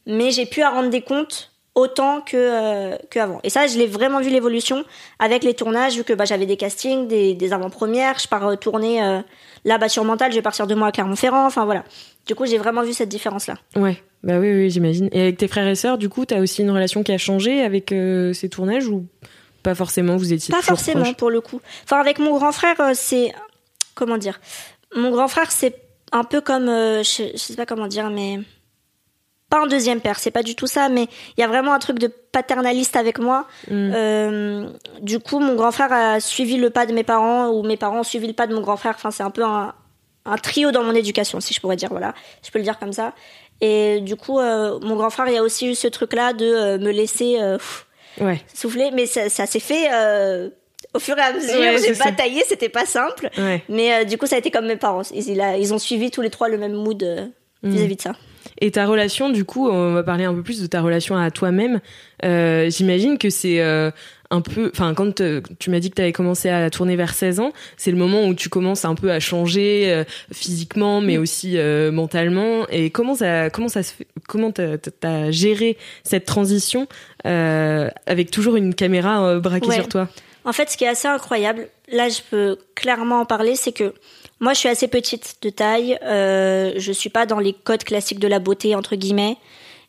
[0.07, 3.41] mais j'ai pu à rendre des comptes autant que euh, qu'avant.
[3.45, 4.85] Et ça, je l'ai vraiment vu l'évolution
[5.19, 8.57] avec les tournages, vu que bah, j'avais des castings, des, des avant-premières, je pars euh,
[8.57, 9.21] tourner euh,
[9.65, 11.85] là bah, sur Mental, je vais partir deux mois à Clermont-Ferrand, enfin voilà.
[12.27, 13.55] Du coup, j'ai vraiment vu cette différence-là.
[13.75, 15.09] Ouais, bah oui, oui, j'imagine.
[15.13, 17.63] Et avec tes frères et sœurs, du coup, t'as aussi une relation qui a changé
[17.63, 19.07] avec euh, ces tournages ou
[19.63, 21.61] pas forcément Vous étiez Pas forcément pour le coup.
[21.85, 23.33] Enfin, avec mon grand frère, c'est
[23.95, 24.41] comment dire
[24.95, 25.75] Mon grand frère, c'est
[26.13, 28.39] un peu comme, euh, je, je sais pas comment dire, mais
[29.51, 30.19] pas un deuxième père.
[30.19, 33.19] C'est pas du tout ça, mais il y a vraiment un truc de paternaliste avec
[33.19, 33.47] moi.
[33.69, 33.93] Mm.
[33.95, 34.69] Euh,
[35.01, 38.01] du coup, mon grand frère a suivi le pas de mes parents, ou mes parents
[38.01, 38.95] ont suivi le pas de mon grand frère.
[38.95, 39.75] Enfin, c'est un peu un,
[40.25, 41.89] un trio dans mon éducation, si je pourrais dire.
[41.91, 43.13] Voilà, je peux le dire comme ça.
[43.61, 46.79] Et du coup, euh, mon grand frère, il y a aussi eu ce truc-là de
[46.79, 47.37] me laisser.
[47.59, 47.87] pff,
[48.21, 48.43] Ouais.
[48.53, 49.89] souffler, mais ça, ça s'est fait
[50.95, 51.59] au fur et à mesure.
[51.59, 53.29] Ouais, j'ai bataillé, c'était pas simple.
[53.39, 53.63] Ouais.
[53.69, 55.03] Mais euh, du coup, ça a été comme mes parents.
[55.15, 57.27] Ils, ils, a- ils ont suivi tous les trois le même mood euh,
[57.65, 57.71] Mm.
[57.71, 58.13] vis-à-vis de ça.
[58.61, 61.31] Et ta relation, du coup, on va parler un peu plus de ta relation à
[61.31, 61.81] toi-même.
[62.25, 65.23] Euh, J'imagine que c'est un peu, enfin, quand
[65.61, 68.27] tu m'as dit que tu avais commencé à tourner vers 16 ans, c'est le moment
[68.27, 70.03] où tu commences un peu à changer
[70.33, 72.67] physiquement, mais aussi euh, mentalement.
[72.69, 74.75] Et comment ça, comment ça se fait, comment t'as
[75.05, 76.89] as géré cette transition
[77.25, 79.75] avec toujours une caméra braquée Ouais.
[79.77, 80.09] sur toi?
[80.45, 83.95] En fait, ce qui est assez incroyable, là, je peux clairement en parler, c'est que
[84.41, 85.99] moi, je suis assez petite de taille.
[86.03, 89.37] Euh, je suis pas dans les codes classiques de la beauté entre guillemets.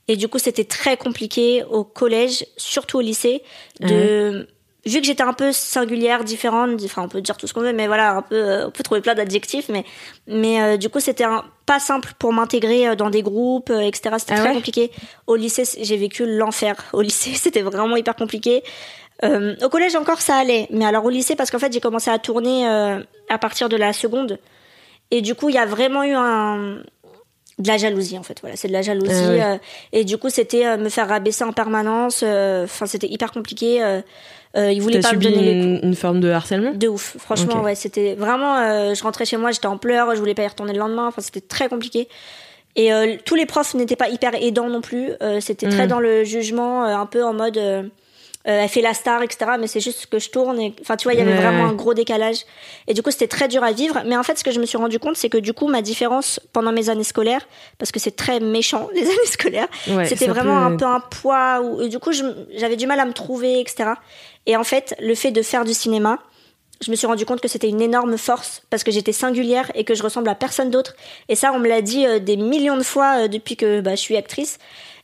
[0.07, 3.41] Et du coup, c'était très compliqué au collège, surtout au lycée,
[3.79, 4.47] de
[4.85, 7.73] vu que j'étais un peu singulière, différente, enfin on peut dire tout ce qu'on veut,
[7.73, 9.85] mais voilà, un peu, euh, on peut trouver plein d'adjectifs, mais
[10.27, 11.25] mais euh, du coup c'était
[11.65, 14.15] pas simple pour m'intégrer euh, dans des groupes, etc.
[14.17, 14.91] C'était Ah très ouais compliqué.
[15.27, 16.75] Au lycée, j'ai vécu l'enfer.
[16.93, 18.63] Au lycée, c'était vraiment hyper compliqué.
[19.23, 22.11] Euh, au collège encore ça allait, mais alors au lycée parce qu'en fait j'ai commencé
[22.11, 24.37] à tourner euh, à partir de la seconde,
[25.11, 26.79] et du coup il y a vraiment eu un
[27.59, 28.39] de la jalousie en fait.
[28.41, 29.57] Voilà c'est de la jalousie Ah euh,
[29.93, 33.81] et du coup c'était me faire rabaisser en permanence enfin c'était hyper compliqué
[34.55, 36.73] ils voulaient pas me subi donner les une, une forme de harcèlement?
[36.73, 40.35] De ouf franchement ouais c'était vraiment je rentrais chez moi j'étais en pleurs je voulais
[40.35, 42.09] pas y retourner le lendemain enfin c'était très compliqué.
[42.75, 42.89] Et
[43.23, 45.89] tous les profs n'étaient pas hyper aidants non plus c'était très Mm.
[45.89, 47.59] dans le jugement un peu en mode
[48.45, 49.51] elle fait la star, etc.
[49.59, 50.59] Mais c'est juste que je tourne.
[50.59, 50.75] Et...
[50.81, 52.39] Enfin, tu vois, il y avait Ouais, vraiment un gros décalage.
[52.87, 54.01] Et du coup, c'était très dur à vivre.
[54.05, 55.81] Mais en fait, ce que je me suis rendu compte, c'est que du coup, ma
[55.81, 60.27] différence pendant mes années scolaires, parce que c'est très méchant, les années scolaires, Ouais, c'était
[60.27, 61.61] vraiment peut- un peu un poids.
[61.61, 62.11] Où, et du coup,
[62.55, 63.91] j'avais du mal à me trouver, etc.
[64.45, 66.19] Et en fait, le fait de faire du cinéma,
[66.83, 69.83] je me suis rendu compte que c'était une énorme force parce que j'étais singulière et
[69.83, 70.95] que je ressemble à personne d'autre.
[71.29, 73.91] Et ça, on me l'a dit euh, des millions de fois euh, depuis que bah,
[73.91, 74.59] je suis actrice.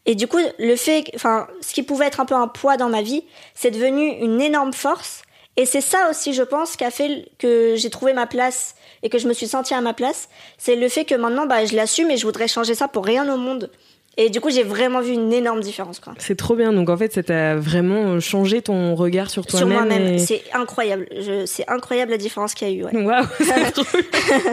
[0.06, 2.90] Et du coup, le fait, enfin, ce qui pouvait être un peu un poids dans
[2.90, 5.22] ma vie, c'est devenu une énorme force.
[5.58, 9.10] Et c'est ça aussi, je pense, qui a fait que j'ai trouvé ma place et
[9.10, 10.30] que je me suis sentie à ma place.
[10.58, 13.32] C'est le fait que maintenant, bah, je l'assume et je voudrais changer ça pour rien
[13.34, 13.70] au monde.
[14.18, 16.02] Et du coup, j'ai vraiment vu une énorme différence.
[16.18, 16.74] C'est trop bien.
[16.74, 19.78] Donc en fait, ça t'a vraiment changé ton regard sur Sur toi-même.
[19.78, 21.08] moi-même, et- c'est incroyable.
[21.12, 22.84] Je- C'est incroyable la différence qu'il y a eu.
[22.84, 22.92] Ouais.
[23.06, 23.24] Bien.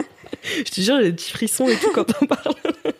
[0.57, 2.53] Je te jure, j'ai des petits frissons et tout quand on parle.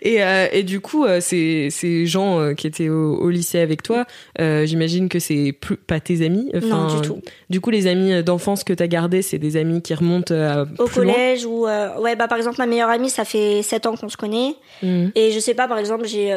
[0.00, 3.60] Et, euh, et du coup, euh, ces, ces gens euh, qui étaient au, au lycée
[3.60, 4.06] avec toi,
[4.40, 6.50] euh, j'imagine que c'est plus pas tes amis.
[6.64, 7.20] Non, du tout.
[7.48, 10.34] Du coup, les amis d'enfance que t'as gardés, c'est des amis qui remontent
[10.80, 13.96] Au plus collège ou ouais bah par exemple ma meilleure amie ça fait 7 ans
[13.96, 15.12] qu'on se connaît Mhm.
[15.14, 16.34] et je sais pas par exemple j'ai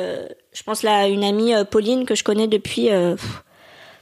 [0.54, 3.43] je pense là une amie Pauline que je connais depuis pff,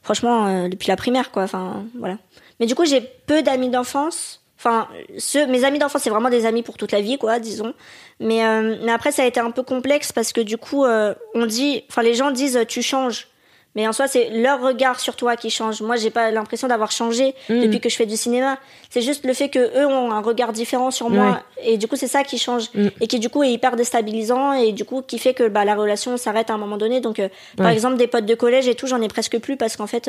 [0.02, 2.18] franchement depuis la primaire quoi enfin voilà
[2.60, 6.46] mais du coup j'ai peu d'amis d'enfance enfin ceux mes amis d'enfance c'est vraiment des
[6.46, 7.74] amis pour toute la vie quoi disons
[8.22, 11.14] mais euh, mais après ça a été un peu complexe parce que du coup euh,
[11.36, 13.28] on dit enfin les gens disent tu changes
[13.76, 15.82] mais en soi, c'est leur regard sur toi qui change.
[15.82, 17.62] Moi, j'ai pas l'impression d'avoir changé Mm.
[17.64, 18.60] depuis que je fais du cinéma.
[18.92, 21.96] C'est juste le fait que eux ont un regard différent sur moi, et du coup,
[21.96, 22.90] c'est ça qui change, Mm.
[23.02, 25.74] et qui du coup est hyper déstabilisant, et du coup qui fait que bah, la
[25.74, 27.02] relation s'arrête à un moment donné.
[27.02, 29.76] Donc, euh, par exemple, des potes de collège et tout, j'en ai presque plus parce
[29.76, 30.08] qu'en fait,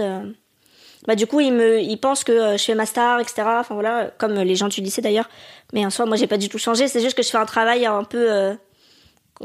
[1.07, 3.43] bah du coup, ils me, ils pensent que euh, je fais ma star, etc.
[3.47, 5.29] Enfin voilà, comme les gens du lycée d'ailleurs.
[5.73, 6.89] Mais en soi, moi, j'ai pas du tout changé.
[6.89, 8.55] C'est juste que je fais un travail un peu euh,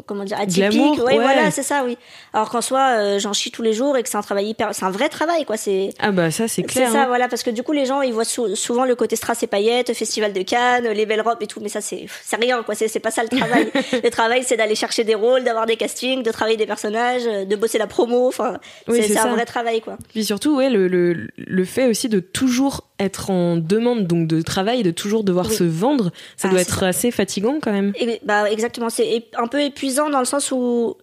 [0.05, 1.15] comment dire atypique Glamour, ouais, ouais.
[1.15, 1.97] voilà c'est ça oui
[2.33, 4.73] alors qu'en soi euh, j'en chie tous les jours et que c'est un travail hyper
[4.75, 6.91] c'est un vrai travail quoi c'est Ah bah ça, c'est c'est clair.
[6.91, 7.07] ça hein.
[7.07, 9.47] voilà parce que du coup les gens ils voient sou- souvent le côté strass et
[9.47, 12.75] paillettes festival de Cannes les belles robes et tout mais ça c'est c'est rien quoi
[12.75, 13.71] c'est c'est pas ça le travail
[14.03, 17.45] le travail c'est d'aller chercher des rôles d'avoir des castings de travailler des personnages euh,
[17.45, 20.55] de bosser la promo enfin Oui, c'est c'est c'est un vrai travail quoi Puis surtout,
[20.55, 24.91] ouais, le, le, le fait aussi de toujours être en demande donc de travail, de
[24.91, 25.55] toujours devoir Oui.
[25.55, 26.87] se vendre, ça Ah, doit être ça.
[26.87, 27.93] assez fatigant quand même.
[27.99, 30.95] Et, bah exactement, c'est un peu épuisant dans le sens où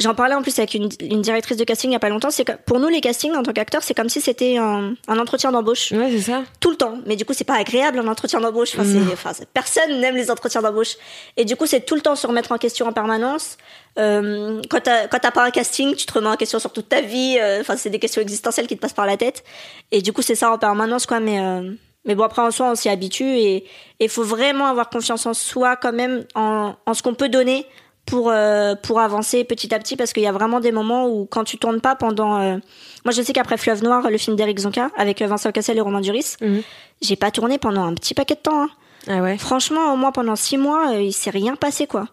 [0.00, 2.30] j'en parlais en plus avec une, une directrice de casting il y a pas longtemps.
[2.30, 5.18] C'est que pour nous les castings en tant qu'acteur, c'est comme si c'était un, un
[5.18, 6.42] entretien d'embauche Ouais, c'est ça.
[6.60, 6.98] tout le temps.
[7.06, 8.70] Mais du coup, c'est pas agréable un entretien d'embauche.
[8.74, 10.96] Enfin, c'est, enfin, personne n'aime les entretiens d'embauche.
[11.36, 13.56] Et du coup, c'est tout le temps se remettre en question en permanence.
[13.98, 16.88] Euh, quand t'as, quand t'as pas un casting, tu te remets en question sur toute
[16.88, 17.36] ta vie.
[17.40, 19.42] Euh, Enfin, c'est des questions existentielles qui te passent par la tête.
[19.90, 21.18] Et du coup, c'est ça en permanence, quoi.
[21.18, 21.72] Mais, euh,
[22.04, 23.64] mais bon, après, en soi, on s'y habitue et
[23.98, 27.66] il faut vraiment avoir confiance en soi quand même, en, en ce qu'on peut donner
[28.08, 31.26] pour, euh, pour avancer petit à petit parce qu'il y a vraiment des moments où
[31.26, 32.40] quand tu tournes pas pendant...
[32.40, 32.56] euh,
[33.04, 35.80] Moi, je sais qu'après Fleuve Noir, le film d'Eric Zonka, avec euh, Vincent Cassel et
[35.80, 36.62] Romain Duris, Mhm.
[37.02, 38.62] j'ai pas tourné pendant un petit paquet de temps.
[38.64, 38.68] hein.
[39.08, 39.38] Ah ouais.
[39.38, 42.08] Franchement, au moins pendant six mois, euh, il s'est rien passé, quoi.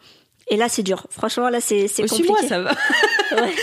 [0.48, 1.08] Et là, c'est dur.
[1.10, 2.28] Franchement, là, c'est compliqué.
[2.28, 2.72] moi, ça va.
[3.36, 3.54] Ouais.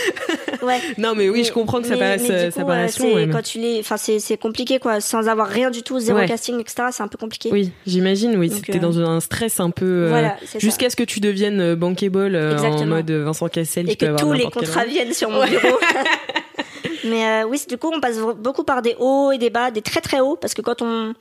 [0.66, 0.80] ouais.
[0.98, 3.14] Non, mais oui, Mais- je comprends que ça mais- euh, ça paraisse euh, long.
[3.14, 5.00] ouais, Quand tu les, enfin, c'est c'est compliqué, quoi.
[5.00, 6.26] Sans avoir rien du tout, zéro Ouais.
[6.26, 6.88] casting, etc.
[6.90, 7.50] C'est un peu compliqué.
[7.52, 8.50] Oui, j'imagine, oui.
[8.52, 10.08] C'était euh, dans un stress un peu.
[10.08, 10.36] Voilà.
[10.58, 13.88] Jusqu'à ce que tu deviennes bankable euh, en mode Vincent Cassel.
[13.88, 15.78] et qui que tous les contrats viennent sur mon bureau.
[17.04, 20.00] Mais oui, du coup, on passe beaucoup par des hauts et des bas, des très
[20.00, 21.14] très hauts, parce que quand on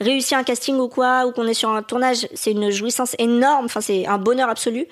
[0.00, 3.66] réussit un casting ou quoi, ou qu'on est sur un tournage, c'est une jouissance énorme,
[3.66, 4.86] enfin c'est un bonheur absolu.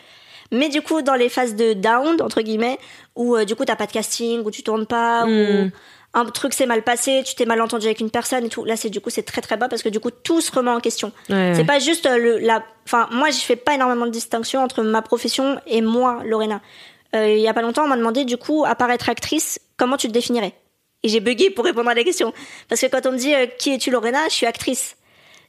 [0.51, 2.79] Mais du coup, dans les phases de down, entre guillemets,
[3.17, 5.71] où euh, du coup t'as pas de casting, où tu tournes pas, où
[6.15, 8.77] un truc s'est mal passé, tu t'es mal entendu avec une personne et tout, là
[8.77, 10.81] c'est du coup c'est très très bas parce que du coup tout se remet en
[10.81, 11.11] question.
[11.31, 11.65] Ouais, C'est ouais.
[11.65, 15.01] pas juste euh, le la enfin moi je fais pas énormément de distinction entre ma
[15.01, 16.61] profession et moi Lorena.
[17.17, 19.59] Euh, il y a pas longtemps on m'a demandé du coup à part être actrice,
[19.79, 20.53] comment tu te définirais?
[21.03, 22.33] Et j'ai bugué pour répondre à la question
[22.69, 24.97] parce que quand on me dit euh, qui es-tu Lorena, je suis actrice.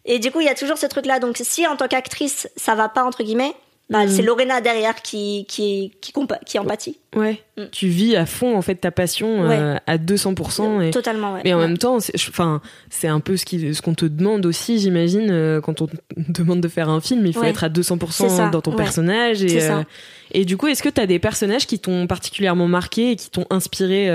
[0.05, 1.19] Et du coup, il y a toujours ce truc là.
[1.19, 3.53] Donc si en tant qu'actrice, ça va pas entre guillemets,
[3.89, 6.97] bah, c'est Lorena derrière qui qui qui, empathie.
[7.15, 7.43] Ouais.
[7.57, 7.63] Mm.
[7.71, 10.89] Tu vis à fond en fait ta passion euh, à 200% et.
[10.91, 11.41] Totalement ouais.
[11.43, 11.67] Mais en Ouais.
[11.67, 14.79] même temps, c'est- je- enfin, c'est un peu ce qui, ce qu'on te demande aussi,
[14.79, 18.29] j'imagine, euh, quand on te demande de faire un film, il faut être à 200%
[18.29, 19.43] C'est ça, dans ton personnage.
[19.43, 19.83] Et, euh,
[20.31, 23.29] et du coup, est-ce que tu as des personnages qui t'ont particulièrement marqué et qui
[23.29, 24.09] t'ont inspiré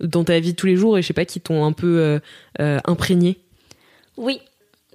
[0.00, 2.20] dans ta vie de tous les jours et je sais pas, qui t'ont un peu
[2.58, 3.38] imprégné?
[4.16, 4.40] Oui.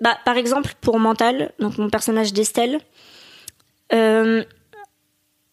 [0.02, 2.80] Bah, par exemple, pour Mental, donc mon personnage d'Estelle,
[3.94, 4.44] euh,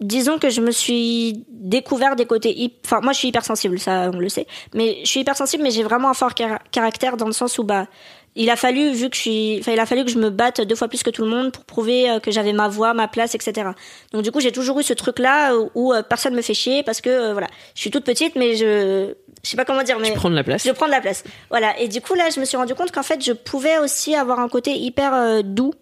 [0.00, 4.18] disons que je me suis découvert des côtés enfin moi je suis hypersensible ça on
[4.18, 7.32] le sait mais je suis hypersensible mais j'ai vraiment un fort car- caractère dans le
[7.32, 7.86] sens où bah
[8.34, 10.62] il a fallu vu que je suis enfin il a fallu que je me batte
[10.62, 13.08] deux fois plus que tout le monde pour prouver euh, que j'avais ma voix ma
[13.08, 13.70] place etc
[14.12, 16.54] donc du coup j'ai toujours eu ce truc là où, où, euh, personne me fait
[16.54, 19.82] chier parce que euh, voilà je suis toute petite mais je je sais pas comment
[19.82, 20.66] dire mais Tu prends de la place.
[20.66, 21.24] je prends de la place.
[21.48, 21.78] Voilà.
[21.80, 24.38] Et du coup, là, je me suis rendu compte qu'en fait, je pouvais aussi avoir
[24.38, 25.72] un côté hyper euh, doux,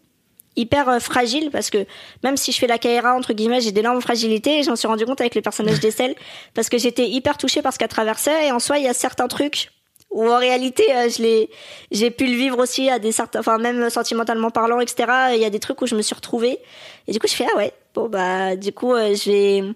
[0.59, 1.87] hyper euh, fragile, parce que
[2.23, 5.07] même si je fais la KRA, entre guillemets, j'ai d'énormes fragilités, et j'en suis rendu
[5.07, 6.15] compte avec le personnage d'Estelle,
[6.55, 8.95] parce que j'étais hyper touchée par ce qu'elle traversait, et en soi, il y a
[8.95, 9.71] certains trucs
[10.11, 11.51] où en réalité, euh, je l'ai,
[11.91, 15.07] j'ai pu le vivre aussi à des certains, enfin, même sentimentalement parlant, etc.
[15.35, 16.59] Il y a des trucs où je me suis retrouvée.
[17.07, 19.75] Et du coup, je fais, ah ouais, bon, bah, du coup, euh, je vais,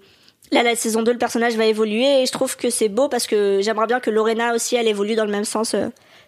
[0.50, 3.26] Là, la saison 2, le personnage va évoluer et je trouve que c'est beau parce
[3.26, 5.74] que j'aimerais bien que Lorena aussi, elle évolue dans le même sens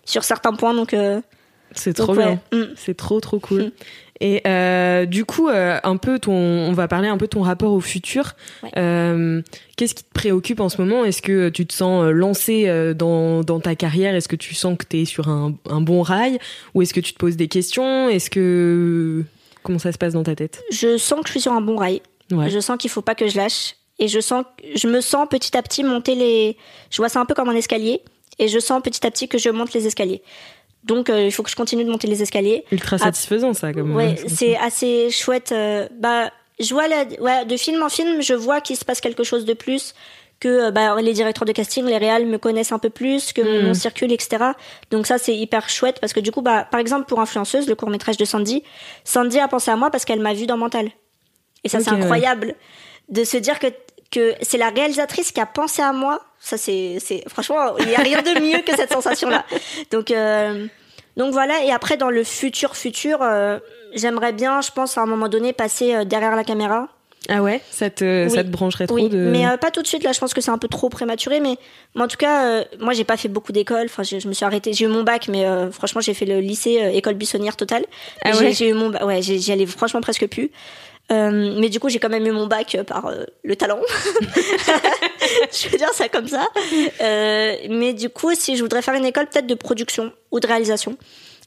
[0.06, 0.72] sur certains points.
[0.72, 0.94] Donc,
[1.74, 2.40] C'est trop bien.
[2.52, 2.62] Mm.
[2.76, 3.64] C'est trop trop cool.
[3.64, 3.70] Mm.
[4.20, 7.42] Et euh, du coup, euh, un peu ton, on va parler un peu de ton
[7.42, 8.34] rapport au futur.
[8.62, 8.70] Ouais.
[8.78, 9.42] Euh,
[9.76, 11.04] Qu'est-ce qui te préoccupe en ce moment?
[11.04, 14.14] Est-ce que tu te sens lancé dans, dans ta carrière?
[14.14, 16.38] Est-ce que tu sens que tu es sur un, un bon rail?
[16.74, 18.08] Ou est-ce que tu te poses des questions?
[18.08, 19.24] Est-ce que
[19.64, 20.62] comment ça se passe dans ta tête?
[20.70, 22.00] Je sens que je suis sur un bon rail.
[22.30, 22.50] Ouais.
[22.50, 23.74] Je sens qu'il faut pas que je lâche.
[23.98, 26.56] Et je sens, je me sens petit à petit monter les.
[26.90, 28.00] Je vois ça un peu comme un escalier.
[28.38, 30.22] Et je sens petit à petit que je monte les escaliers.
[30.84, 32.64] Donc, euh, il faut que je continue de monter les escaliers.
[32.70, 33.94] Ultra Ah, satisfaisant ça comme.
[33.96, 35.50] Ouais, comme- c'est assez chouette.
[35.52, 39.00] euh, bah, je vois la, ouais, de film en film, je vois qu'il se passe
[39.00, 39.94] quelque chose de plus,
[40.40, 43.40] que euh, bah, les directeurs de casting, les réals me connaissent un peu plus, que
[43.40, 43.66] mon Mm.
[43.68, 44.44] nom circule, etc.
[44.90, 47.74] Donc ça, c'est hyper chouette parce que du coup, bah, par exemple, pour Influenceuse, le
[47.74, 48.62] court métrage de Sandy,
[49.04, 50.90] Sandy a pensé à moi parce qu'elle m'a vu dans Mental.
[51.64, 51.96] Et ça, c'est ouais.
[52.02, 52.54] incroyable
[53.08, 53.68] de se dire que
[54.14, 56.20] que c'est la réalisatrice qui a pensé à moi.
[56.40, 59.44] Ça, c'est, c'est franchement, il y a rien de mieux que cette sensation-là.
[59.90, 60.66] Donc, euh,
[61.16, 61.62] donc voilà.
[61.64, 63.58] Et après, dans le futur, futur, euh,
[63.94, 66.88] j'aimerais bien, je pense, à un moment donné, passer euh, derrière la caméra.
[67.30, 68.30] Ah ouais, ça te Oui.
[68.30, 69.16] ça te brancherait trop Oui, de.
[69.16, 70.02] mais euh, pas tout de suite.
[70.04, 71.40] Là, je pense que c'est un peu trop prématuré.
[71.40, 71.56] Mais,
[71.94, 73.86] mais en tout cas, euh, moi, j'ai pas fait beaucoup d'écoles.
[73.86, 74.74] Enfin, je, je me suis arrêtée.
[74.74, 77.86] J'ai eu mon bac, mais euh, franchement, j'ai fait le lycée école buissonnière totale.
[78.22, 80.50] Ah J'ai- ouais J'ai eu mon, ba- ouais, j'y allais franchement presque plus.
[81.12, 83.80] Euh, mais du coup, j'ai quand même eu mon bac euh, par euh, le talent.
[85.52, 86.46] je veux dire ça comme ça.
[87.00, 90.46] Euh, mais du coup, si je voudrais faire une école peut-être de production ou de
[90.46, 90.96] réalisation,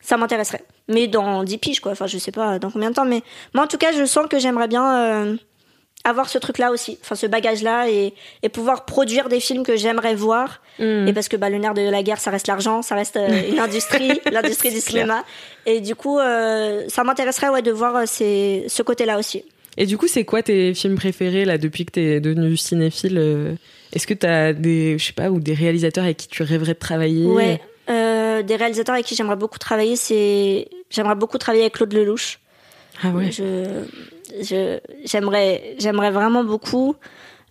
[0.02, 0.64] ça m'intéresserait.
[0.88, 1.92] Mais dans 10 piges, quoi.
[1.94, 3.06] Enfin, je sais pas dans combien de temps.
[3.06, 5.38] Mais moi, en tout cas, je sens que j'aimerais bien
[6.08, 6.98] avoir ce truc-là aussi.
[7.02, 10.62] Enfin, ce bagage-là et, et pouvoir produire des films que j'aimerais voir.
[10.80, 11.08] Mm.
[11.08, 13.52] Et parce que bah, le nerf de la guerre, ça reste l'argent, ça reste euh,
[13.52, 15.24] une industrie, l'industrie du cinéma.
[15.66, 19.44] Et du coup, euh, ça m'intéresserait ouais, de voir euh, ces, ce côté-là aussi.
[19.78, 23.54] Et du coup, c'est quoi tes films préférés là depuis que t'es devenu cinéphile euh,
[23.94, 26.80] Est-ce que t'as des, je sais pas, ou des réalisateurs avec qui tu rêverais de
[26.80, 27.26] travailler?
[27.26, 27.62] Ouais.
[27.90, 32.40] Euh, des réalisateurs avec qui j'aimerais beaucoup travailler, c'est j'aimerais beaucoup travailler avec Claude Lelouch.
[33.04, 33.32] Ah ouais.
[33.32, 33.84] Je
[34.42, 36.96] je j'aimerais j'aimerais vraiment beaucoup.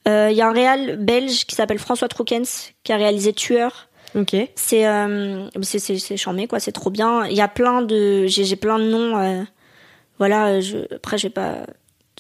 [0.09, 3.89] Euh, Il y a un réal belge qui s'appelle François Troukens qui a réalisé Tueur.
[4.15, 4.35] Ok.
[4.55, 7.27] C'est euh, c'est charmé quoi, c'est trop bien.
[7.27, 9.19] Il y a plein de j'ai j'ai plein de noms.
[9.19, 9.43] euh,
[10.19, 11.67] voilà, je après je vais pas.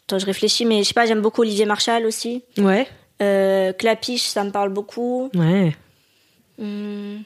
[0.06, 2.44] Attends, je réfléchis, mais je sais pas, j'aime beaucoup Olivier Marchal aussi.
[2.58, 2.86] Ouais.
[3.22, 5.30] Euh, Clapiche, ça me parle beaucoup.
[5.34, 5.74] Ouais.
[6.60, 7.22] Hum,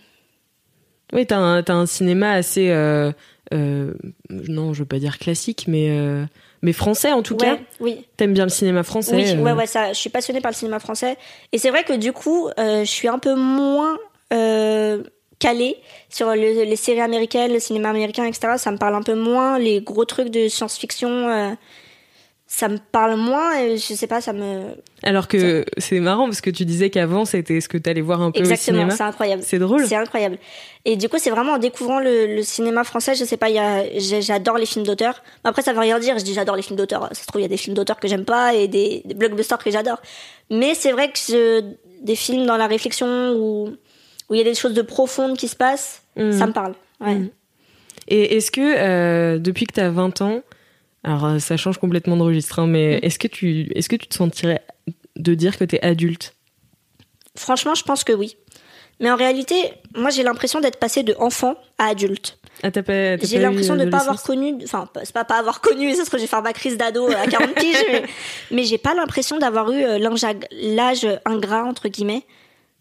[1.13, 3.13] Oui, t'as un, un cinéma assez, euh,
[3.53, 3.93] euh,
[4.31, 6.25] non, je veux pas dire classique, mais euh,
[6.63, 7.59] mais français en tout ouais, cas.
[7.81, 8.07] oui.
[8.17, 10.57] T'aimes bien le cinéma français Oui, euh, ouais, ouais, ça, je suis passionnée par le
[10.57, 11.17] cinéma français.
[11.53, 13.97] Et c'est vrai que du coup, euh, je suis un peu moins
[14.33, 15.03] euh,
[15.39, 15.77] calée
[16.11, 18.55] sur le- les séries américaines, le cinéma américain, etc.
[18.59, 21.09] Ça me parle un peu moins, les gros trucs de science-fiction.
[21.09, 21.51] euh,
[22.47, 24.75] ça me parle moins et je sais pas, ça me.
[25.03, 28.31] Alors que c'est marrant parce que tu disais qu'avant c'était ce que t'allais voir un
[28.31, 28.97] peu au Exactement, cinéma.
[28.97, 29.43] c'est incroyable.
[29.45, 29.87] C'est drôle.
[29.87, 30.37] C'est incroyable.
[30.85, 33.49] Et du coup, c'est vraiment en découvrant le, le cinéma français, je sais pas,
[33.99, 35.23] j'adore les films d'auteur.
[35.45, 37.09] Après, ça veut rien dire, je dis j'adore les films d'auteur.
[37.13, 39.15] Ça se trouve, il y a des films d'auteur que j'aime pas et des, des
[39.15, 40.01] blockbusters que j'adore.
[40.51, 41.63] Mais c'est vrai que je-
[42.03, 43.69] des films dans la réflexion où,
[44.29, 46.33] où il y a des choses de profondes qui se passent, Mhm.
[46.33, 46.75] ça me parle.
[47.01, 47.15] Ouais.
[47.15, 47.29] Mhm.
[48.09, 50.41] Et est-ce que euh, depuis que t'as 20 ans,
[51.05, 53.01] alors euh, ça change complètement de registre, hein, mais Mhm.
[53.03, 54.61] est-ce que tu est-ce que tu te sentirais
[55.17, 56.35] de dire que t'es adulte
[57.37, 58.37] Franchement, je pense que oui.
[59.01, 59.55] Mais en réalité,
[59.95, 62.39] moi, j'ai l'impression d'être passé de enfant à adulte.
[62.63, 65.39] ah, t'as pas, t'as J'ai l'impression de ne pas avoir connu, enfin, c'est pas pas
[65.39, 68.05] avoir connu, ça que je vais faire ma crise d'ado à 40 piges, mais,
[68.51, 69.99] mais j'ai pas l'impression d'avoir eu euh,
[70.53, 72.25] l'âge ingrat, entre guillemets.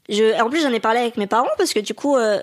[0.10, 2.42] Je, en plus, j'en ai parlé avec mes parents parce que du coup, euh,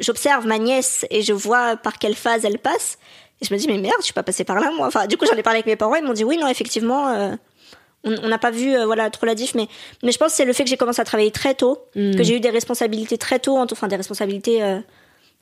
[0.00, 2.96] j'observe ma nièce et je vois par quelle phase elle passe.
[3.42, 4.86] Et je me dis, mais merde, je suis pas passée par là, moi.
[4.86, 7.08] Enfin, du coup, j'en ai parlé avec mes parents, ils m'ont dit, oui, non, effectivement,
[7.08, 7.34] euh,
[8.04, 9.66] on n'a pas vu euh, voilà trop la diff mais
[10.02, 12.16] mais je pense que c'est le fait que j'ai commencé à travailler très tôt Mm.
[12.16, 14.78] que j'ai eu des responsabilités très tôt enfin des responsabilités euh,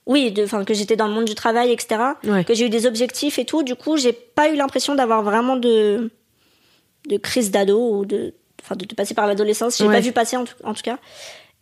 [0.06, 2.44] oui enfin que j'étais dans le monde du travail etc Ouais.
[2.44, 5.56] que j'ai eu des objectifs et tout du coup j'ai pas eu l'impression d'avoir vraiment
[5.56, 6.10] de
[7.08, 9.78] de crise d'ado ou de, enfin, de, de passer par l'adolescence.
[9.78, 9.94] J'ai Ouais.
[9.94, 10.98] pas vu passer en tout, en tout cas.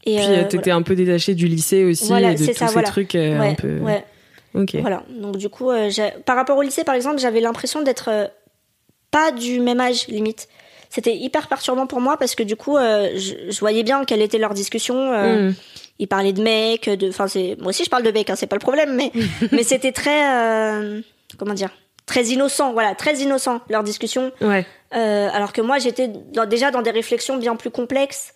[0.04, 2.52] Et Puis euh, euh, t'étais un peu détaché du lycée aussi, Voilà, et de tous
[2.54, 2.88] ça, ces voilà.
[2.88, 3.36] trucs voilà.
[3.36, 3.78] un Ouais, peu.
[3.78, 4.04] ouais.
[4.54, 4.74] Ok.
[4.80, 5.04] Voilà.
[5.10, 5.70] Donc du coup,
[6.24, 8.30] par rapport au lycée, par exemple, j'avais l'impression d'être
[9.10, 10.48] pas du même âge limite.
[10.96, 14.22] C'était hyper perturbant pour moi parce que du coup, euh, je, je voyais bien quelle
[14.22, 15.12] était leur discussion.
[15.12, 15.54] euh, Mm.
[15.98, 18.46] Ils parlaient de mecs, de, enfin c'est, moi aussi je parle de mecs, hein, c'est
[18.46, 19.12] pas le problème, mais
[19.52, 21.00] mais c'était très, euh,
[21.38, 21.70] comment dire,
[22.06, 24.30] très innocent, voilà, très innocent leur discussion.
[24.40, 24.64] Ouais.
[24.90, 28.32] Alors que moi, j'étais dans- déjà dans des réflexions bien plus complexes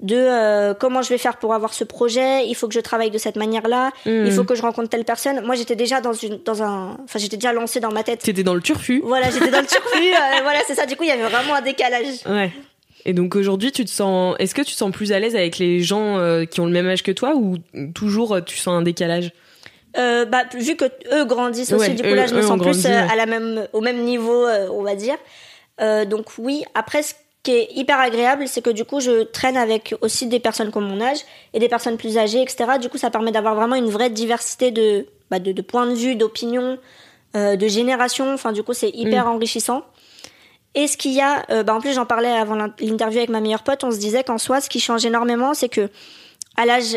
[0.00, 2.46] de euh, comment je vais faire pour avoir ce projet.
[2.46, 3.90] Il faut que je travaille de cette manière-là.
[4.06, 5.40] Il faut que je rencontre telle personne.
[5.46, 8.20] Moi, j'étais déjà dans une, dans un, enfin, j'étais déjà lancée dans ma tête.
[8.20, 9.00] T'étais dans le turfu.
[9.04, 9.98] Voilà, j'étais dans le turfu.
[10.12, 10.84] euh, voilà, c'est ça.
[10.86, 12.06] Du coup, il y avait vraiment un décalage.
[12.26, 12.52] Ouais.
[13.06, 14.34] Et donc aujourd'hui, tu te sens.
[14.38, 16.72] Est-ce que tu te sens plus à l'aise avec les gens euh, qui ont le
[16.72, 17.56] même âge que toi ou
[17.94, 19.30] toujours tu sens un décalage?
[19.96, 22.92] Bah, vu que eux grandissent aussi, Ouais, du coup là, je me sens plus ouais.
[22.92, 25.16] à la même, au même niveau, on va dire.
[25.80, 26.64] Donc oui.
[26.74, 30.40] Après, ce qui est hyper agréable, c'est que du coup, je traîne avec aussi des
[30.40, 31.18] personnes comme mon âge
[31.52, 32.78] et des personnes plus âgées, etc.
[32.80, 35.94] Du coup, ça permet d'avoir vraiment une vraie diversité de, bah, de, de points de
[35.94, 36.78] vue, d'opinions,
[37.36, 38.32] euh, de générations.
[38.34, 39.82] Enfin, du coup, c'est hyper enrichissant.
[40.74, 43.30] Et ce qu'il y a, euh, bah en plus j'en parlais avant l'in- l'interview avec
[43.30, 45.88] ma meilleure pote, on se disait qu'en soi, ce qui change énormément, c'est que
[46.56, 46.96] à l'âge,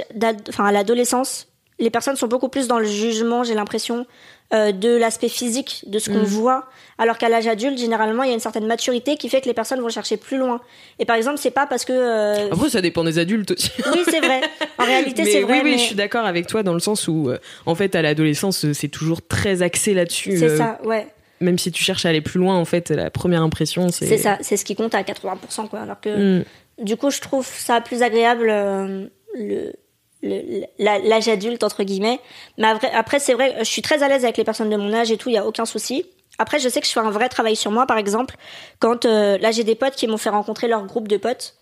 [0.49, 1.47] enfin à l'adolescence,
[1.79, 4.05] les personnes sont beaucoup plus dans le jugement, j'ai l'impression,
[4.53, 6.65] euh, de l'aspect physique, de ce qu'on voit,
[6.97, 9.53] alors qu'à l'âge adulte, généralement, il y a une certaine maturité qui fait que les
[9.53, 10.61] personnes vont chercher plus loin.
[10.99, 13.69] Et par exemple, c'est pas parce que euh, Après, ça dépend des adultes aussi.
[13.93, 14.41] oui, c'est vrai.
[14.77, 15.53] En réalité, c'est vrai.
[15.55, 17.93] oui, oui, mais je suis d'accord avec toi dans le sens où, euh, en fait,
[17.95, 20.37] à l'adolescence, c'est toujours très axé là-dessus.
[20.37, 21.07] c'est ça, ouais.
[21.39, 24.07] Même si tu cherches à aller plus loin, en fait, la première impression, c'est.
[24.07, 25.81] C'est ça, c'est ce qui compte à 80%, quoi.
[25.81, 26.43] Alors que Mm.
[26.79, 29.73] du coup, je trouve ça plus agréable euh, le
[30.23, 32.19] l'âge adulte entre guillemets.
[32.57, 35.11] Mais après, c'est vrai, je suis très à l'aise avec les personnes de mon âge
[35.11, 36.05] et tout, il y a aucun souci.
[36.39, 38.35] Après, je sais que je fais un vrai travail sur moi, par exemple,
[38.79, 41.55] quand euh, là j'ai des potes qui m'ont fait rencontrer leur groupe de potes.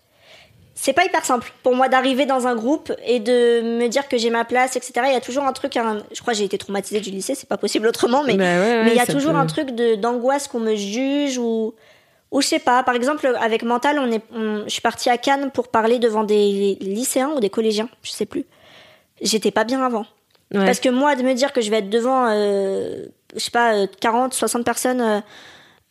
[0.78, 4.18] C'est pas hyper simple pour moi d'arriver dans un groupe et de me dire que
[4.18, 4.92] j'ai ma place, etc.
[5.06, 7.48] Il y a toujours un truc, je crois que j'ai été traumatisée du lycée, c'est
[7.48, 9.70] pas possible autrement, mais Bah ouais, ouais, mais il y a toujours peut- un truc
[9.70, 11.72] d'angoisse qu'on me juge ou
[12.32, 12.82] ou je sais pas.
[12.82, 16.24] Par exemple, avec mental, on est, on- je suis partie à Cannes pour parler devant
[16.24, 18.44] des lycéens ou des collégiens, je sais plus.
[19.22, 20.06] J'étais pas bien avant.
[20.54, 20.64] Ouais.
[20.64, 23.74] Parce que moi, de me dire que je vais être devant, euh, je sais pas,
[23.74, 25.20] euh, 40, 60 personnes euh,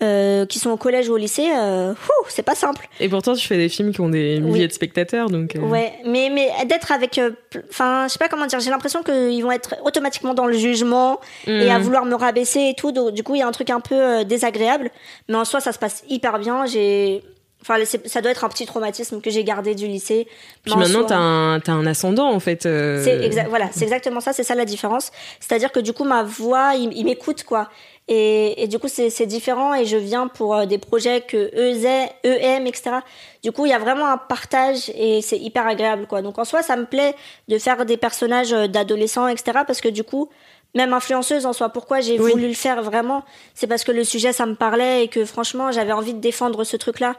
[0.04, 1.94] euh, qui sont au collège ou au lycée, euh,
[2.28, 2.88] c'est pas simple.
[3.00, 4.68] Et pourtant, tu fais des films qui ont des milliers Oui.
[4.68, 5.56] de spectateurs, donc.
[5.56, 7.32] euh, Ouais, mais mais d'être avec, euh,
[7.70, 8.60] enfin, je sais pas comment dire.
[8.60, 12.74] J'ai l'impression qu'ils vont être automatiquement dans le jugement et à vouloir me rabaisser et
[12.76, 12.92] tout.
[12.92, 14.92] Donc, du coup, il y a un truc un peu euh, désagréable.
[15.30, 16.66] Mais en soi, ça se passe hyper bien.
[16.66, 17.24] J'ai,
[17.68, 20.28] enfin, ça doit être un petit traumatisme que j'ai gardé du lycée.
[20.64, 22.66] Puis en maintenant, t'as un, t'as un ascendant, en fait.
[22.66, 25.12] euh, C'est voilà, c'est exactement ça, c'est ça la différence.
[25.40, 27.70] C'est-à-dire que du coup, ma voix, il, il m'écoute, quoi.
[28.08, 31.86] Et, et du coup, c'est différent et je viens pour euh, des projets que eux,
[31.88, 32.98] ai- eux aiment, etc.
[33.42, 36.22] Du coup, il y a vraiment un partage et c'est hyper agréable, quoi.
[36.22, 37.16] Donc en soi, ça me plaît
[37.48, 39.62] de faire des personnages euh, d'adolescents, etc.
[39.66, 40.30] Parce que du coup,
[40.76, 42.32] même influenceuse en soi, pourquoi j'ai Oui.
[42.32, 45.72] voulu le faire vraiment C'est parce que le sujet, ça me parlait et que franchement,
[45.72, 47.16] j'avais envie de défendre ce truc-là.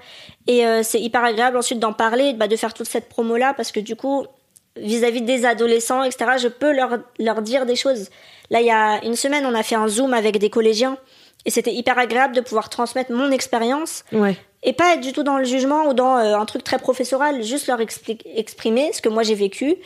[0.46, 3.72] Et euh, c'est hyper agréable ensuite d'en parler, bah, de faire toute cette promo-là, parce
[3.72, 4.26] que du coup,
[4.76, 8.10] vis-à-vis des adolescents, etc., je peux leur, leur dire des choses.
[8.50, 10.98] Là, il y a une semaine, on a fait un Zoom avec des collégiens,
[11.46, 14.36] et c'était hyper agréable de pouvoir transmettre mon expérience, Ouais.
[14.62, 17.42] et pas être du tout dans le jugement ou dans euh, un truc très professoral,
[17.42, 19.76] juste leur exprimer ce que moi j'ai vécu,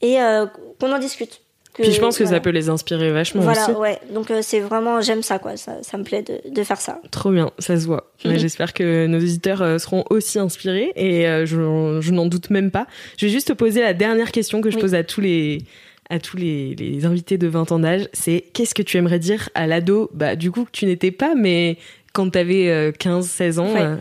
[0.00, 0.46] et euh,
[0.80, 1.42] qu'on en discute.
[1.78, 2.36] Que- Puis je pense que voilà.
[2.38, 3.78] ça peut les inspirer vachement Voilà, aussi.
[3.78, 3.98] ouais.
[4.12, 5.56] Donc euh, c'est vraiment, j'aime ça, quoi.
[5.56, 7.00] Ça, ça me plaît de, de faire ça.
[7.12, 8.12] Trop bien, ça se voit.
[8.24, 8.36] Mhm.
[8.36, 12.70] J'espère que nos auditeurs euh, seront aussi inspirés et euh, je, je n'en doute même
[12.72, 12.86] pas.
[13.16, 14.82] Je vais juste te poser la dernière question que je Oui.
[14.82, 15.62] pose à tous les
[16.10, 19.50] à tous les, les invités de 20 ans d'âge, c'est qu'est-ce que tu aimerais dire
[19.54, 20.10] à l'ado?
[20.14, 21.76] Bah du coup que tu n'étais pas mais
[22.14, 23.98] quand t'avais euh, 15 16 ans, Ouais.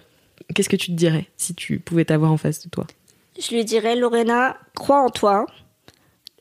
[0.56, 2.88] qu'est-ce que tu te dirais si tu pouvais t'avoir en face de toi?
[3.40, 5.46] Je lui dirais, Lorena, crois en toi.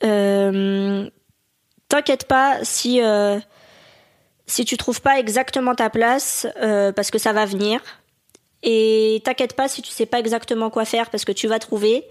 [0.04, 1.08] Euh,
[1.88, 3.38] T'inquiète pas si euh,
[4.46, 7.80] si tu trouves pas exactement ta place, euh, parce que ça va venir.
[8.62, 12.04] Et t'inquiète pas si tu sais pas exactement quoi faire, parce que tu vas trouver.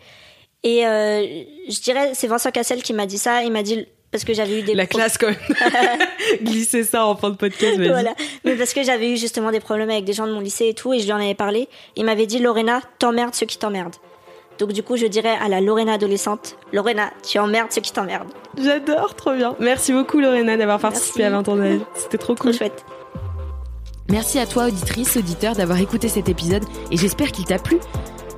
[0.63, 3.43] Et euh, je dirais, c'est Vincent Cassel qui m'a dit ça.
[3.43, 5.27] Il m'a dit parce que j'avais eu des La classe quand
[5.59, 5.99] même.
[6.41, 8.15] Glisser ça en fin de podcast, voilà.
[8.45, 10.73] Mais parce que j'avais eu justement des problèmes avec des gens de mon lycée et
[10.73, 11.67] tout, et je lui en avais parlé.
[11.95, 13.95] Il m'avait dit Lorena, t'emmerdes ceux qui t'emmerdent.
[14.59, 18.29] Donc du coup, je dirais à la Lorena adolescente, Lorena, tu emmerdes ceux qui t'emmerdent.
[18.57, 19.55] J'adore, trop bien.
[19.59, 21.33] Merci beaucoup Lorena d'avoir participé Merci.
[21.35, 21.79] à 20 ans d'âge.
[21.95, 22.53] C'était trop Trop cool.
[22.53, 22.85] chouette.
[24.09, 27.79] Merci à toi, auditrice, auditeur, d'avoir écouté cet épisode et j'espère qu'il t'a plu.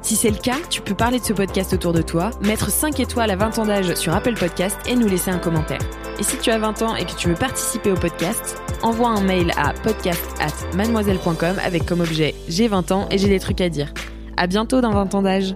[0.02, 2.98] Si c'est le cas, tu peux parler de ce podcast autour de toi, mettre 5
[3.02, 5.80] étoiles à 20 ans d'âge sur Apple Podcast et nous laisser un commentaire.
[6.18, 9.22] Et si tu as 20 ans et que tu veux participer au podcast, envoie un
[9.22, 13.60] mail à podcast at mademoiselle.com avec comme objet J'ai 20 ans et j'ai des trucs
[13.60, 13.94] à dire.
[14.38, 15.56] À bientôt dans 20 ans d'âge.